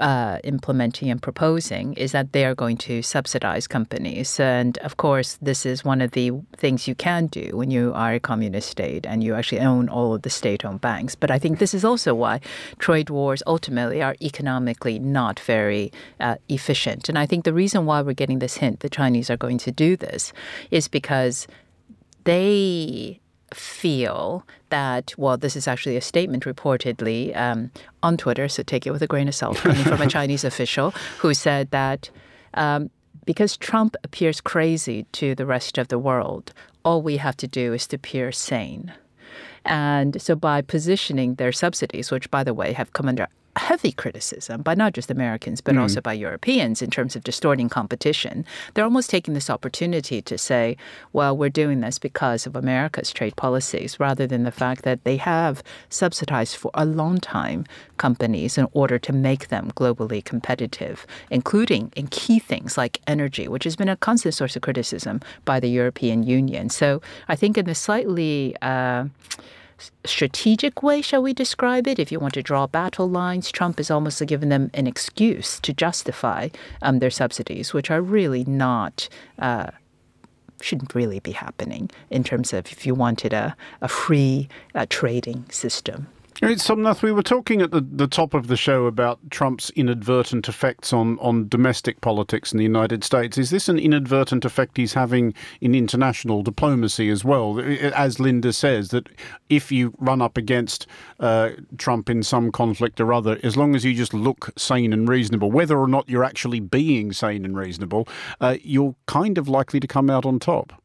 uh, 0.01 0.39
implementing 0.45 1.11
and 1.11 1.23
proposing 1.23 1.95
is 1.95 2.13
that 2.13 2.33
they 2.33 2.45
are 2.45 2.55
going 2.55 2.77
to 2.77 3.01
subsidize 3.01 3.67
companies. 3.67 4.39
And 4.39 4.77
of 4.79 4.99
course, 4.99 5.39
this 5.41 5.65
is 5.65 5.85
one 5.85 6.03
of 6.03 6.11
the 6.11 6.33
things 6.55 6.87
you 6.87 6.95
can 6.95 7.29
do 7.29 7.47
when 7.55 7.71
you 7.71 7.93
are 7.95 8.13
a 8.15 8.21
communist 8.21 8.69
state 8.69 9.07
and 9.07 9.25
you 9.25 9.35
actually 9.35 9.63
own 9.63 9.89
all 9.89 10.13
of 10.15 10.21
the 10.21 10.31
state 10.31 10.65
owned 10.67 10.83
banks. 10.83 11.15
But 11.15 11.31
I 11.31 11.39
think 11.39 11.59
this 11.59 11.73
is 11.73 11.85
also 11.85 12.15
why 12.15 12.41
trade 12.79 13.09
wars 13.09 13.43
ultimately 13.47 14.03
are 14.03 14.17
economically 14.21 14.99
not 14.99 15.41
very 15.41 15.91
uh, 16.21 16.37
efficient. 16.51 17.09
And 17.09 17.19
I 17.19 17.25
think 17.25 17.45
the 17.45 17.55
reason 17.55 17.87
why 17.87 18.03
we're 18.03 18.13
getting 18.13 18.41
this 18.41 18.59
hint 18.59 18.81
the 18.81 18.91
Chinese 18.91 19.31
are 19.31 19.39
going 19.39 19.59
to 19.59 19.73
do 19.73 19.97
this 19.97 20.33
is 20.71 20.89
because 20.89 21.47
they 22.25 23.21
feel 23.55 24.45
that, 24.71 25.15
well, 25.17 25.37
this 25.37 25.57
is 25.57 25.69
actually 25.69 25.97
a 25.97 26.01
statement 26.01 26.45
reportedly 26.45 27.37
um, 27.37 27.71
on 28.03 28.17
Twitter, 28.17 28.49
so 28.49 28.63
take 28.63 28.87
it 28.87 28.91
with 28.91 29.03
a 29.03 29.07
grain 29.07 29.29
of 29.29 29.35
salt, 29.35 29.57
coming 29.59 29.85
from 29.85 30.03
a 30.03 30.07
Chinese 30.17 30.45
official 30.45 30.91
who 31.19 31.33
said 31.35 31.71
that 31.71 32.11
um, 32.55 32.91
because 33.25 33.57
Trump 33.57 33.97
appears 34.05 34.41
crazy 34.41 35.05
to 35.13 35.35
the 35.35 35.47
rest 35.47 35.79
of 35.79 35.89
the 35.89 35.99
world, 35.99 36.53
all 36.85 37.03
we 37.03 37.19
have 37.19 37.37
to 37.39 37.49
do 37.49 37.75
is 37.75 37.87
to 37.89 37.97
appear 37.97 38.33
sane. 38.33 38.93
And 39.65 40.23
so 40.23 40.37
by 40.37 40.63
positioning 40.63 41.35
their 41.35 41.53
subsidies, 41.53 42.11
which, 42.11 42.31
by 42.31 42.45
the 42.45 42.55
way, 42.55 42.73
have 42.73 42.93
come 42.93 43.09
under 43.09 43.29
heavy 43.57 43.93
criticism 43.93 44.63
by 44.63 44.75
not 44.75 44.93
just 44.93 45.11
Americans, 45.11 45.61
but 45.61 45.75
mm. 45.75 45.81
also 45.81 46.01
by 46.01 46.13
Europeans 46.13 46.83
in 46.83 46.91
terms 46.91 47.17
of 47.17 47.25
distorting 47.25 47.69
competition. 47.69 48.45
They're 48.75 48.85
almost 48.85 49.11
taking 49.11 49.35
this 49.35 49.51
opportunity 49.51 50.23
to 50.23 50.39
say, 50.39 50.77
well, 51.13 51.37
we're 51.37 51.49
doing 51.49 51.81
this 51.81 51.99
because 51.99 52.47
of 52.47 52.57
America's 52.57 53.13
trade 53.13 53.37
policies, 53.37 53.99
rather 53.99 54.27
than 54.27 54.45
the 54.45 54.51
fact 54.51 54.83
that 54.83 55.05
they 55.05 55.17
have 55.17 55.63
subsidized 55.89 56.57
for 56.57 56.71
a 56.75 56.85
long 56.85 57.19
time 57.19 57.65
companies 57.97 58.59
in 58.59 58.69
order 58.73 58.99
to 58.99 59.13
make 59.13 59.49
them 59.49 59.71
globally 59.77 60.25
competitive, 60.25 61.07
including 61.31 61.93
in 61.97 62.07
key 62.09 62.39
things 62.39 62.77
like 62.77 63.01
energy, 63.07 63.49
which 63.49 63.65
has 63.65 63.77
been 63.77 63.89
a 63.89 63.97
constant 63.97 64.35
source 64.35 64.57
of 64.57 64.63
criticism 64.63 65.21
by 65.45 65.61
the 65.61 65.69
European 65.69 66.23
Union. 66.23 66.69
So 66.69 67.01
I 67.29 67.37
think 67.37 67.57
in 67.57 67.67
the 67.67 67.75
slightly 67.75 68.55
uh, 68.63 69.07
strategic 70.05 70.83
way, 70.83 71.03
shall 71.03 71.23
we 71.23 71.33
describe 71.33 71.87
it? 71.87 71.99
If 71.99 72.11
you 72.11 72.19
want 72.19 72.35
to 72.35 72.43
draw 72.43 72.67
battle 72.67 73.09
lines, 73.09 73.51
Trump 73.51 73.79
has 73.79 73.91
almost 73.91 74.25
given 74.27 74.49
them 74.49 74.71
an 74.75 74.87
excuse 74.87 75.61
to 75.61 75.73
justify 75.73 76.49
um, 76.83 76.99
their 76.99 77.11
subsidies, 77.11 77.73
which 77.73 77.91
are 77.91 78.01
really 78.01 78.45
not. 78.45 79.09
Uh, 79.39 79.71
shouldn't 80.63 80.95
really 80.95 81.21
be 81.21 81.33
happening 81.33 81.91
in 82.09 82.25
terms 82.25 82.55
of 82.55 82.67
if 82.73 82.87
you 82.87 82.95
wanted 82.95 83.35
a, 83.35 83.55
a 83.83 83.89
free 83.89 84.49
uh, 84.75 84.87
trading 84.89 85.45
system. 85.51 86.07
It's 86.43 86.65
Somnath, 86.65 87.03
we 87.03 87.13
were 87.13 87.23
talking 87.23 87.63
at 87.63 87.71
the, 87.71 87.81
the 87.81 88.07
top 88.07 88.35
of 88.35 88.49
the 88.49 88.59
show 88.59 88.85
about 88.85 89.19
Trump's 89.31 89.71
inadvertent 89.71 90.51
effects 90.51 90.93
on, 90.93 91.19
on 91.21 91.49
domestic 91.49 92.03
politics 92.03 92.53
in 92.53 92.59
the 92.59 92.63
United 92.63 93.03
States. 93.05 93.39
Is 93.39 93.49
this 93.49 93.71
an 93.71 93.79
inadvertent 93.79 94.45
effect 94.45 94.77
he's 94.77 94.93
having 94.93 95.33
in 95.63 95.75
international 95.75 96.43
diplomacy 96.43 97.09
as 97.09 97.25
well? 97.25 97.59
As 97.59 98.21
Linda 98.21 98.53
says, 98.53 98.91
that 98.91 99.09
if 99.49 99.73
you 99.73 99.95
run 99.99 100.21
up 100.21 100.37
against 100.37 100.87
uh, 101.21 101.53
Trump 101.79 102.11
in 102.11 102.23
some 102.23 102.53
conflict 102.53 103.01
or 103.01 103.15
other, 103.15 103.41
as 103.43 103.57
long 103.57 103.75
as 103.75 103.83
you 103.83 103.95
just 103.95 104.13
look 104.13 104.53
sane 104.59 104.93
and 104.93 105.09
reasonable, 105.09 105.51
whether 105.51 105.79
or 105.79 105.89
not 105.89 106.07
you're 106.07 106.25
actually 106.25 106.61
being 106.61 107.15
sane 107.15 107.47
and 107.47 107.57
reasonable, 107.57 108.07
uh, 108.43 108.57
you're 108.61 108.95
kind 109.07 109.39
of 109.39 109.49
likely 109.49 109.81
to 109.81 109.87
come 109.87 110.11
out 110.11 110.27
on 110.27 110.39
top. 110.39 110.83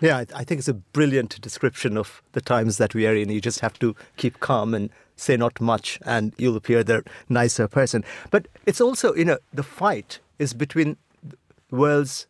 Yeah, 0.00 0.24
I 0.34 0.44
think 0.44 0.58
it's 0.58 0.68
a 0.68 0.74
brilliant 0.74 1.40
description 1.40 1.96
of 1.96 2.22
the 2.32 2.42
times 2.42 2.76
that 2.76 2.94
we 2.94 3.06
are 3.06 3.14
in. 3.14 3.30
You 3.30 3.40
just 3.40 3.60
have 3.60 3.78
to 3.78 3.96
keep 4.18 4.40
calm 4.40 4.74
and 4.74 4.90
say 5.16 5.38
not 5.38 5.58
much, 5.58 5.98
and 6.04 6.34
you'll 6.36 6.56
appear 6.56 6.84
the 6.84 7.02
nicer 7.30 7.66
person. 7.66 8.04
But 8.30 8.46
it's 8.66 8.80
also, 8.80 9.14
you 9.14 9.24
know, 9.24 9.38
the 9.54 9.62
fight 9.62 10.20
is 10.38 10.52
between 10.52 10.98
the 11.22 11.36
world's 11.70 12.26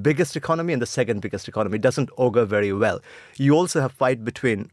biggest 0.00 0.36
economy 0.36 0.72
and 0.72 0.80
the 0.80 0.86
second 0.86 1.22
biggest 1.22 1.48
economy. 1.48 1.76
It 1.76 1.82
doesn't 1.82 2.10
augur 2.16 2.44
very 2.44 2.72
well. 2.72 3.00
You 3.36 3.54
also 3.54 3.80
have 3.80 3.90
fight 3.90 4.24
between 4.24 4.70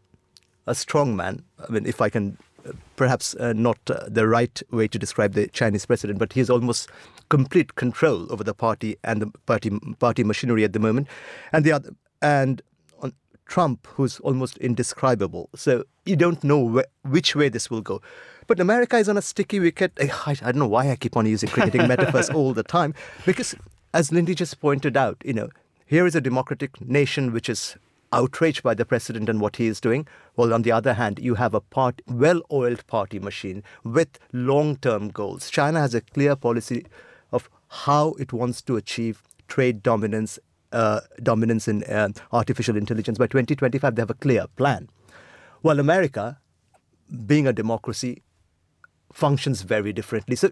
a 0.67 0.75
strong 0.75 1.15
man. 1.15 1.43
I 1.67 1.71
mean, 1.71 1.87
if 1.87 1.99
I 1.99 2.09
can, 2.09 2.37
uh, 2.63 2.73
perhaps 2.95 3.33
uh, 3.35 3.53
not 3.53 3.79
uh, 3.89 4.03
the 4.07 4.27
right 4.27 4.61
way 4.69 4.87
to 4.87 4.99
describe 4.99 5.33
the 5.33 5.47
Chinese 5.47 5.87
president, 5.87 6.19
but 6.19 6.33
he 6.33 6.41
has 6.41 6.49
almost 6.51 6.89
complete 7.29 7.73
control 7.73 8.31
over 8.31 8.43
the 8.43 8.53
party 8.53 8.97
and 9.03 9.21
the 9.21 9.27
party 9.47 9.71
party 9.97 10.23
machinery 10.23 10.63
at 10.63 10.73
the 10.73 10.79
moment. 10.79 11.07
And 11.51 11.65
the 11.65 11.71
other 11.71 11.89
and 12.23 12.61
Trump, 13.45 13.85
who's 13.85 14.19
almost 14.21 14.57
indescribable. 14.57 15.49
So 15.55 15.83
you 16.05 16.15
don't 16.15 16.43
know 16.43 16.79
wh- 16.79 17.05
which 17.05 17.35
way 17.35 17.49
this 17.49 17.69
will 17.69 17.81
go. 17.81 18.01
But 18.47 18.59
America 18.59 18.97
is 18.97 19.07
on 19.07 19.17
a 19.17 19.21
sticky 19.21 19.59
wicket. 19.59 19.91
I, 19.99 20.11
I 20.41 20.51
don't 20.51 20.57
know 20.57 20.67
why 20.67 20.89
I 20.89 20.95
keep 20.95 21.15
on 21.15 21.27
using 21.27 21.49
cricketing 21.49 21.87
metaphors 21.87 22.29
all 22.31 22.53
the 22.53 22.63
time, 22.63 22.95
because 23.27 23.53
as 23.93 24.11
Lindy 24.11 24.33
just 24.33 24.59
pointed 24.59 24.97
out, 24.97 25.21
you 25.23 25.33
know, 25.33 25.49
here 25.85 26.07
is 26.07 26.15
a 26.15 26.21
democratic 26.21 26.81
nation 26.81 27.31
which 27.31 27.47
is 27.47 27.75
outraged 28.11 28.63
by 28.63 28.73
the 28.73 28.85
president 28.85 29.29
and 29.29 29.39
what 29.39 29.57
he 29.57 29.67
is 29.67 29.79
doing. 29.79 30.07
Well, 30.35 30.53
on 30.53 30.63
the 30.63 30.71
other 30.71 30.93
hand, 30.93 31.19
you 31.19 31.35
have 31.35 31.53
a 31.53 31.61
part, 31.61 32.01
well-oiled 32.07 32.87
party 32.87 33.19
machine 33.19 33.63
with 33.83 34.19
long-term 34.31 35.09
goals. 35.09 35.49
China 35.49 35.79
has 35.79 35.93
a 35.93 36.01
clear 36.01 36.35
policy 36.35 36.85
of 37.31 37.49
how 37.69 38.13
it 38.13 38.33
wants 38.33 38.61
to 38.63 38.77
achieve 38.77 39.21
trade 39.47 39.83
dominance 39.83 40.39
uh, 40.73 41.01
dominance 41.21 41.67
in 41.67 41.83
uh, 41.83 42.09
artificial 42.31 42.75
intelligence. 42.75 43.17
By 43.17 43.27
2025, 43.27 43.95
they 43.95 44.01
have 44.01 44.09
a 44.09 44.15
clear 44.15 44.47
plan. 44.55 44.89
While 45.61 45.79
America, 45.79 46.39
being 47.25 47.47
a 47.47 47.53
democracy, 47.53 48.23
functions 49.13 49.61
very 49.61 49.93
differently. 49.93 50.35
So 50.35 50.51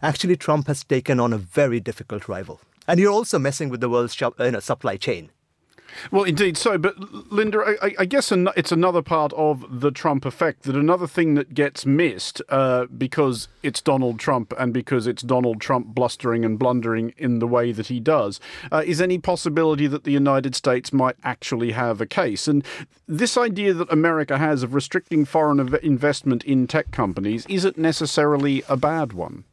actually, 0.00 0.36
Trump 0.36 0.68
has 0.68 0.84
taken 0.84 1.20
on 1.20 1.32
a 1.32 1.38
very 1.38 1.80
difficult 1.80 2.28
rival. 2.28 2.60
And 2.88 3.00
you're 3.00 3.12
also 3.12 3.38
messing 3.38 3.68
with 3.68 3.80
the 3.80 3.88
world's 3.88 4.18
you 4.20 4.32
know, 4.38 4.60
supply 4.60 4.96
chain. 4.96 5.30
Well, 6.10 6.24
indeed 6.24 6.56
so. 6.56 6.78
But 6.78 6.98
Linda, 7.32 7.76
I, 7.82 7.94
I 8.00 8.04
guess 8.04 8.32
an, 8.32 8.48
it's 8.56 8.72
another 8.72 9.02
part 9.02 9.32
of 9.34 9.80
the 9.80 9.90
Trump 9.90 10.24
effect 10.24 10.62
that 10.62 10.76
another 10.76 11.06
thing 11.06 11.34
that 11.34 11.54
gets 11.54 11.86
missed 11.86 12.42
uh, 12.48 12.86
because 12.86 13.48
it's 13.62 13.80
Donald 13.80 14.18
Trump 14.18 14.52
and 14.58 14.72
because 14.72 15.06
it's 15.06 15.22
Donald 15.22 15.60
Trump 15.60 15.88
blustering 15.88 16.44
and 16.44 16.58
blundering 16.58 17.12
in 17.16 17.38
the 17.38 17.46
way 17.46 17.72
that 17.72 17.86
he 17.88 18.00
does 18.00 18.40
uh, 18.70 18.82
is 18.86 19.00
any 19.00 19.18
possibility 19.18 19.86
that 19.86 20.04
the 20.04 20.12
United 20.12 20.54
States 20.54 20.92
might 20.92 21.16
actually 21.24 21.72
have 21.72 22.00
a 22.00 22.06
case. 22.06 22.48
And 22.48 22.64
this 23.06 23.36
idea 23.36 23.72
that 23.74 23.92
America 23.92 24.38
has 24.38 24.62
of 24.62 24.74
restricting 24.74 25.24
foreign 25.24 25.74
investment 25.82 26.44
in 26.44 26.66
tech 26.66 26.90
companies 26.90 27.46
isn't 27.48 27.78
necessarily 27.78 28.62
a 28.68 28.76
bad 28.76 29.12
one. 29.12 29.44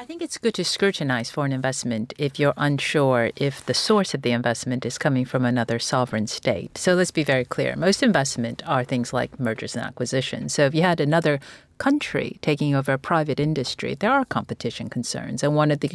I 0.00 0.06
think 0.06 0.22
it's 0.22 0.38
good 0.38 0.54
to 0.54 0.64
scrutinize 0.64 1.30
foreign 1.30 1.52
investment 1.52 2.14
if 2.16 2.38
you're 2.38 2.54
unsure 2.56 3.32
if 3.36 3.66
the 3.66 3.74
source 3.74 4.14
of 4.14 4.22
the 4.22 4.30
investment 4.30 4.86
is 4.86 4.96
coming 4.96 5.26
from 5.26 5.44
another 5.44 5.78
sovereign 5.78 6.26
state. 6.26 6.78
So 6.78 6.94
let's 6.94 7.10
be 7.10 7.22
very 7.22 7.44
clear. 7.44 7.76
Most 7.76 8.02
investment 8.02 8.62
are 8.66 8.82
things 8.82 9.12
like 9.12 9.38
mergers 9.38 9.76
and 9.76 9.84
acquisitions. 9.84 10.54
So 10.54 10.64
if 10.64 10.74
you 10.74 10.80
had 10.80 11.00
another 11.00 11.38
country 11.76 12.38
taking 12.40 12.74
over 12.74 12.94
a 12.94 12.98
private 12.98 13.38
industry, 13.38 13.94
there 13.94 14.10
are 14.10 14.24
competition 14.24 14.88
concerns. 14.88 15.42
And 15.42 15.54
one 15.54 15.70
of 15.70 15.80
the 15.80 15.90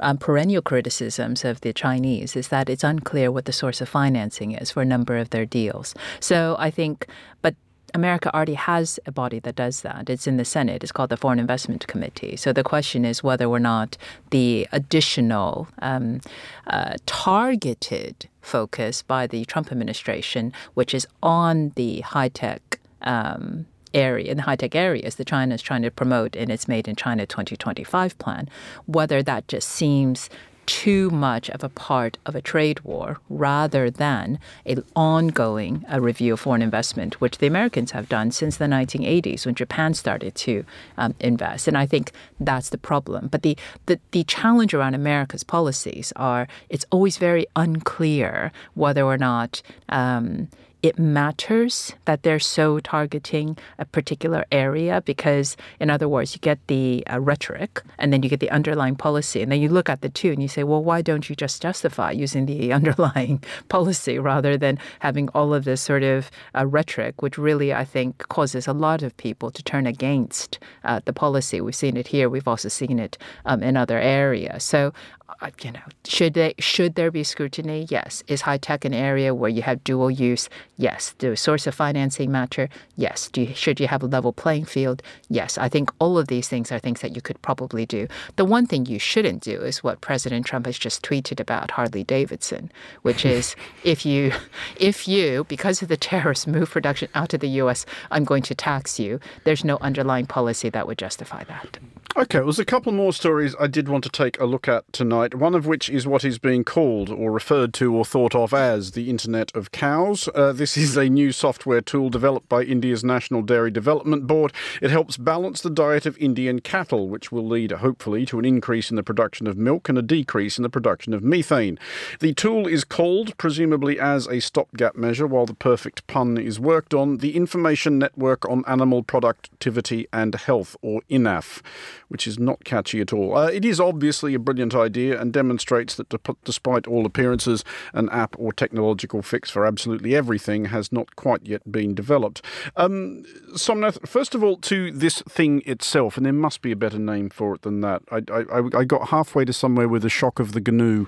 um, 0.00 0.16
perennial 0.16 0.62
criticisms 0.62 1.44
of 1.44 1.60
the 1.60 1.74
Chinese 1.74 2.34
is 2.34 2.48
that 2.48 2.70
it's 2.70 2.82
unclear 2.82 3.30
what 3.30 3.44
the 3.44 3.52
source 3.52 3.82
of 3.82 3.88
financing 3.90 4.52
is 4.52 4.70
for 4.70 4.80
a 4.80 4.86
number 4.86 5.18
of 5.18 5.28
their 5.28 5.44
deals. 5.44 5.94
So 6.20 6.56
I 6.58 6.70
think, 6.70 7.06
but 7.42 7.54
America 7.94 8.34
already 8.34 8.54
has 8.54 8.98
a 9.06 9.12
body 9.12 9.38
that 9.40 9.54
does 9.54 9.82
that. 9.82 10.08
It's 10.08 10.26
in 10.26 10.36
the 10.36 10.44
Senate. 10.44 10.82
It's 10.82 10.92
called 10.92 11.10
the 11.10 11.16
Foreign 11.16 11.38
Investment 11.38 11.86
Committee. 11.86 12.36
So 12.36 12.52
the 12.52 12.64
question 12.64 13.04
is 13.04 13.22
whether 13.22 13.46
or 13.46 13.58
not 13.58 13.96
the 14.30 14.66
additional 14.72 15.68
um, 15.80 16.20
uh, 16.66 16.94
targeted 17.06 18.28
focus 18.40 19.02
by 19.02 19.26
the 19.26 19.44
Trump 19.44 19.70
administration, 19.70 20.52
which 20.74 20.94
is 20.94 21.06
on 21.22 21.72
the 21.76 22.00
high 22.00 22.28
tech. 22.28 22.78
Um, 23.02 23.66
area 23.94 24.30
in 24.30 24.38
the 24.38 24.42
high 24.44 24.56
tech 24.56 24.74
areas 24.74 25.16
that 25.16 25.26
China 25.26 25.54
is 25.54 25.60
trying 25.60 25.82
to 25.82 25.90
promote 25.90 26.34
in 26.34 26.50
its 26.50 26.66
Made 26.66 26.88
in 26.88 26.96
China 26.96 27.26
2025 27.26 28.16
plan, 28.16 28.48
whether 28.86 29.22
that 29.22 29.46
just 29.48 29.68
seems 29.68 30.30
too 30.66 31.10
much 31.10 31.50
of 31.50 31.64
a 31.64 31.68
part 31.68 32.18
of 32.26 32.34
a 32.34 32.42
trade 32.42 32.80
war 32.80 33.18
rather 33.28 33.90
than 33.90 34.38
an 34.64 34.84
ongoing 34.94 35.84
a 35.88 36.00
review 36.00 36.34
of 36.34 36.40
foreign 36.40 36.62
investment, 36.62 37.20
which 37.20 37.38
the 37.38 37.46
Americans 37.46 37.90
have 37.92 38.08
done 38.08 38.30
since 38.30 38.56
the 38.56 38.66
1980s 38.66 39.46
when 39.46 39.54
Japan 39.54 39.94
started 39.94 40.34
to 40.34 40.64
um, 40.96 41.14
invest. 41.20 41.68
And 41.68 41.76
I 41.76 41.86
think 41.86 42.12
that's 42.40 42.70
the 42.70 42.78
problem. 42.78 43.28
But 43.28 43.42
the, 43.42 43.56
the, 43.86 43.98
the 44.12 44.24
challenge 44.24 44.74
around 44.74 44.94
America's 44.94 45.44
policies 45.44 46.12
are 46.16 46.48
it's 46.68 46.86
always 46.90 47.18
very 47.18 47.46
unclear 47.56 48.52
whether 48.74 49.02
or 49.02 49.18
not 49.18 49.62
um, 49.88 50.48
it 50.82 50.98
matters 50.98 51.94
that 52.06 52.24
they're 52.24 52.40
so 52.40 52.80
targeting 52.80 53.56
a 53.78 53.84
particular 53.84 54.44
area 54.50 55.00
because, 55.02 55.56
in 55.78 55.90
other 55.90 56.08
words, 56.08 56.34
you 56.34 56.40
get 56.40 56.58
the 56.66 57.06
uh, 57.10 57.20
rhetoric 57.20 57.80
and 57.98 58.12
then 58.12 58.22
you 58.22 58.28
get 58.28 58.40
the 58.40 58.50
underlying 58.50 58.96
policy. 58.96 59.42
And 59.42 59.52
then 59.52 59.60
you 59.60 59.68
look 59.68 59.88
at 59.88 60.00
the 60.00 60.08
two 60.08 60.32
and 60.32 60.42
you 60.42 60.48
say, 60.48 60.64
well, 60.64 60.82
why 60.82 61.00
don't 61.00 61.30
you 61.30 61.36
just 61.36 61.62
justify 61.62 62.10
using 62.10 62.46
the 62.46 62.72
underlying 62.78 63.42
policy 63.68 64.18
rather 64.18 64.56
than 64.56 64.78
having 64.98 65.28
all 65.30 65.54
of 65.54 65.64
this 65.64 65.80
sort 65.80 66.02
of 66.02 66.30
uh, 66.56 66.66
rhetoric, 66.66 67.22
which 67.22 67.38
really, 67.38 67.72
I 67.72 67.84
think, 67.84 68.18
causes 68.28 68.66
a 68.66 68.72
lot 68.72 69.02
of 69.02 69.16
people 69.16 69.52
to 69.52 69.62
turn 69.62 69.86
against 69.86 70.58
uh, 70.84 71.00
the 71.04 71.12
policy. 71.12 71.60
We've 71.60 71.76
seen 71.76 71.96
it 71.96 72.08
here. 72.08 72.28
We've 72.28 72.48
also 72.48 72.68
seen 72.68 72.98
it 72.98 73.16
um, 73.44 73.62
in 73.62 73.76
other 73.76 73.98
areas. 73.98 74.64
So 74.64 74.92
Uh, 75.40 75.50
you 75.62 75.72
know, 75.72 75.80
should 76.04 76.34
they 76.34 76.54
should 76.58 76.94
there 76.94 77.10
be 77.10 77.24
scrutiny? 77.24 77.86
Yes. 77.90 78.22
Is 78.26 78.42
high 78.42 78.58
tech 78.58 78.84
an 78.84 78.94
area 78.94 79.34
where 79.34 79.50
you 79.50 79.62
have 79.62 79.82
dual 79.84 80.10
use? 80.10 80.48
Yes. 80.76 81.14
Do 81.18 81.34
source 81.36 81.66
of 81.66 81.74
financing 81.74 82.30
matter? 82.30 82.68
Yes. 82.96 83.28
Do 83.28 83.42
you, 83.42 83.54
should 83.54 83.80
you 83.80 83.88
have 83.88 84.02
a 84.02 84.06
level 84.06 84.32
playing 84.32 84.66
field? 84.66 85.02
Yes. 85.28 85.58
I 85.58 85.68
think 85.68 85.90
all 85.98 86.18
of 86.18 86.28
these 86.28 86.48
things 86.48 86.70
are 86.70 86.78
things 86.78 87.00
that 87.00 87.14
you 87.14 87.22
could 87.22 87.40
probably 87.42 87.86
do. 87.86 88.08
The 88.36 88.44
one 88.44 88.66
thing 88.66 88.86
you 88.86 88.98
shouldn't 88.98 89.42
do 89.42 89.62
is 89.62 89.82
what 89.82 90.00
President 90.00 90.46
Trump 90.46 90.66
has 90.66 90.78
just 90.78 91.02
tweeted 91.02 91.40
about 91.40 91.72
Harley 91.72 92.04
Davidson, 92.04 92.70
which 93.02 93.24
is 93.24 93.56
if 93.84 94.04
you 94.04 94.32
if 94.76 95.08
you 95.08 95.44
because 95.44 95.82
of 95.82 95.88
the 95.88 95.96
tariffs 95.96 96.46
move 96.46 96.70
production 96.70 97.08
out 97.14 97.34
of 97.34 97.40
the 97.40 97.48
U.S., 97.48 97.86
I'm 98.10 98.24
going 98.24 98.42
to 98.42 98.54
tax 98.54 98.98
you. 98.98 99.20
There's 99.44 99.64
no 99.64 99.78
underlying 99.80 100.26
policy 100.26 100.68
that 100.70 100.86
would 100.86 100.98
justify 100.98 101.44
that. 101.44 101.78
Okay, 102.14 102.40
well, 102.40 102.48
there's 102.48 102.58
a 102.58 102.66
couple 102.66 102.92
more 102.92 103.14
stories 103.14 103.56
I 103.58 103.68
did 103.68 103.88
want 103.88 104.04
to 104.04 104.10
take 104.10 104.38
a 104.38 104.44
look 104.44 104.68
at 104.68 104.92
tonight. 104.92 105.34
One 105.34 105.54
of 105.54 105.66
which 105.66 105.88
is 105.88 106.06
what 106.06 106.26
is 106.26 106.38
being 106.38 106.62
called 106.62 107.08
or 107.08 107.32
referred 107.32 107.72
to 107.74 107.96
or 107.96 108.04
thought 108.04 108.34
of 108.34 108.52
as 108.52 108.90
the 108.90 109.08
Internet 109.08 109.50
of 109.56 109.72
Cows. 109.72 110.28
Uh, 110.34 110.52
this 110.52 110.76
is 110.76 110.94
a 110.98 111.08
new 111.08 111.32
software 111.32 111.80
tool 111.80 112.10
developed 112.10 112.50
by 112.50 112.64
India's 112.64 113.02
National 113.02 113.40
Dairy 113.40 113.70
Development 113.70 114.26
Board. 114.26 114.52
It 114.82 114.90
helps 114.90 115.16
balance 115.16 115.62
the 115.62 115.70
diet 115.70 116.04
of 116.04 116.18
Indian 116.18 116.60
cattle, 116.60 117.08
which 117.08 117.32
will 117.32 117.46
lead, 117.46 117.72
hopefully, 117.72 118.26
to 118.26 118.38
an 118.38 118.44
increase 118.44 118.90
in 118.90 118.96
the 118.96 119.02
production 119.02 119.46
of 119.46 119.56
milk 119.56 119.88
and 119.88 119.96
a 119.96 120.02
decrease 120.02 120.58
in 120.58 120.64
the 120.64 120.68
production 120.68 121.14
of 121.14 121.24
methane. 121.24 121.78
The 122.20 122.34
tool 122.34 122.66
is 122.66 122.84
called, 122.84 123.38
presumably 123.38 123.98
as 123.98 124.26
a 124.26 124.40
stopgap 124.40 124.96
measure 124.96 125.26
while 125.26 125.46
the 125.46 125.54
perfect 125.54 126.06
pun 126.08 126.36
is 126.36 126.60
worked 126.60 126.92
on, 126.92 127.18
the 127.18 127.34
Information 127.34 127.98
Network 127.98 128.46
on 128.46 128.64
Animal 128.66 129.02
Productivity 129.02 130.06
and 130.12 130.34
Health, 130.34 130.76
or 130.82 131.00
INAPH 131.08 131.62
which 132.08 132.26
is 132.26 132.38
not 132.38 132.64
catchy 132.64 133.00
at 133.00 133.12
all. 133.12 133.36
Uh, 133.36 133.46
it 133.46 133.64
is 133.64 133.80
obviously 133.80 134.34
a 134.34 134.38
brilliant 134.38 134.74
idea 134.74 135.20
and 135.20 135.32
demonstrates 135.32 135.94
that 135.96 136.08
de- 136.08 136.36
despite 136.44 136.86
all 136.86 137.06
appearances, 137.06 137.64
an 137.92 138.08
app 138.10 138.34
or 138.38 138.52
technological 138.52 139.22
fix 139.22 139.50
for 139.50 139.66
absolutely 139.66 140.14
everything 140.14 140.66
has 140.66 140.92
not 140.92 141.16
quite 141.16 141.46
yet 141.46 141.70
been 141.70 141.94
developed. 141.94 142.42
Um, 142.76 143.24
Somnath, 143.54 143.98
first 144.08 144.34
of 144.34 144.42
all, 144.42 144.56
to 144.58 144.90
this 144.90 145.22
thing 145.22 145.62
itself, 145.66 146.16
and 146.16 146.24
there 146.24 146.32
must 146.32 146.62
be 146.62 146.72
a 146.72 146.76
better 146.76 146.98
name 146.98 147.30
for 147.30 147.54
it 147.54 147.62
than 147.62 147.80
that. 147.80 148.02
I, 148.10 148.22
I, 148.32 148.80
I 148.80 148.84
got 148.84 149.08
halfway 149.08 149.44
to 149.44 149.52
somewhere 149.52 149.88
with 149.88 150.02
the 150.02 150.08
shock 150.08 150.40
of 150.40 150.52
the 150.52 150.60
GNU 150.60 151.06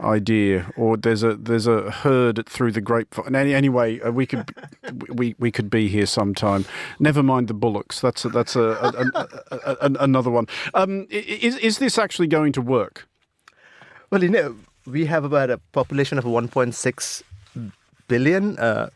idea, 0.00 0.72
or 0.76 0.96
there's 0.96 1.22
a 1.22 1.36
there's 1.36 1.66
a 1.66 1.90
herd 1.90 2.46
through 2.46 2.72
the 2.72 2.80
grapevine. 2.80 3.34
Any, 3.34 3.54
anyway, 3.54 4.00
uh, 4.00 4.10
we 4.10 4.26
could 4.26 4.54
we 5.08 5.34
we 5.38 5.50
could 5.50 5.70
be 5.70 5.88
here 5.88 6.06
sometime. 6.06 6.64
Never 6.98 7.22
mind 7.22 7.48
the 7.48 7.54
bullocks. 7.54 8.00
That's 8.00 8.24
a, 8.24 8.28
that's 8.28 8.56
a, 8.56 8.60
a, 8.60 9.28
a, 9.50 9.76
a 9.80 9.90
another 10.00 10.30
one. 10.36 10.46
Um, 10.74 11.06
is 11.10 11.56
is 11.58 11.78
this 11.78 11.98
actually 11.98 12.28
going 12.28 12.52
to 12.52 12.62
work? 12.62 13.08
Well, 14.10 14.22
you 14.22 14.30
know, 14.30 14.54
we 14.86 15.06
have 15.06 15.24
about 15.24 15.50
a 15.50 15.58
population 15.72 16.18
of 16.18 16.24
1.6 16.24 17.22
billion. 18.08 18.58
Uh, 18.58 18.88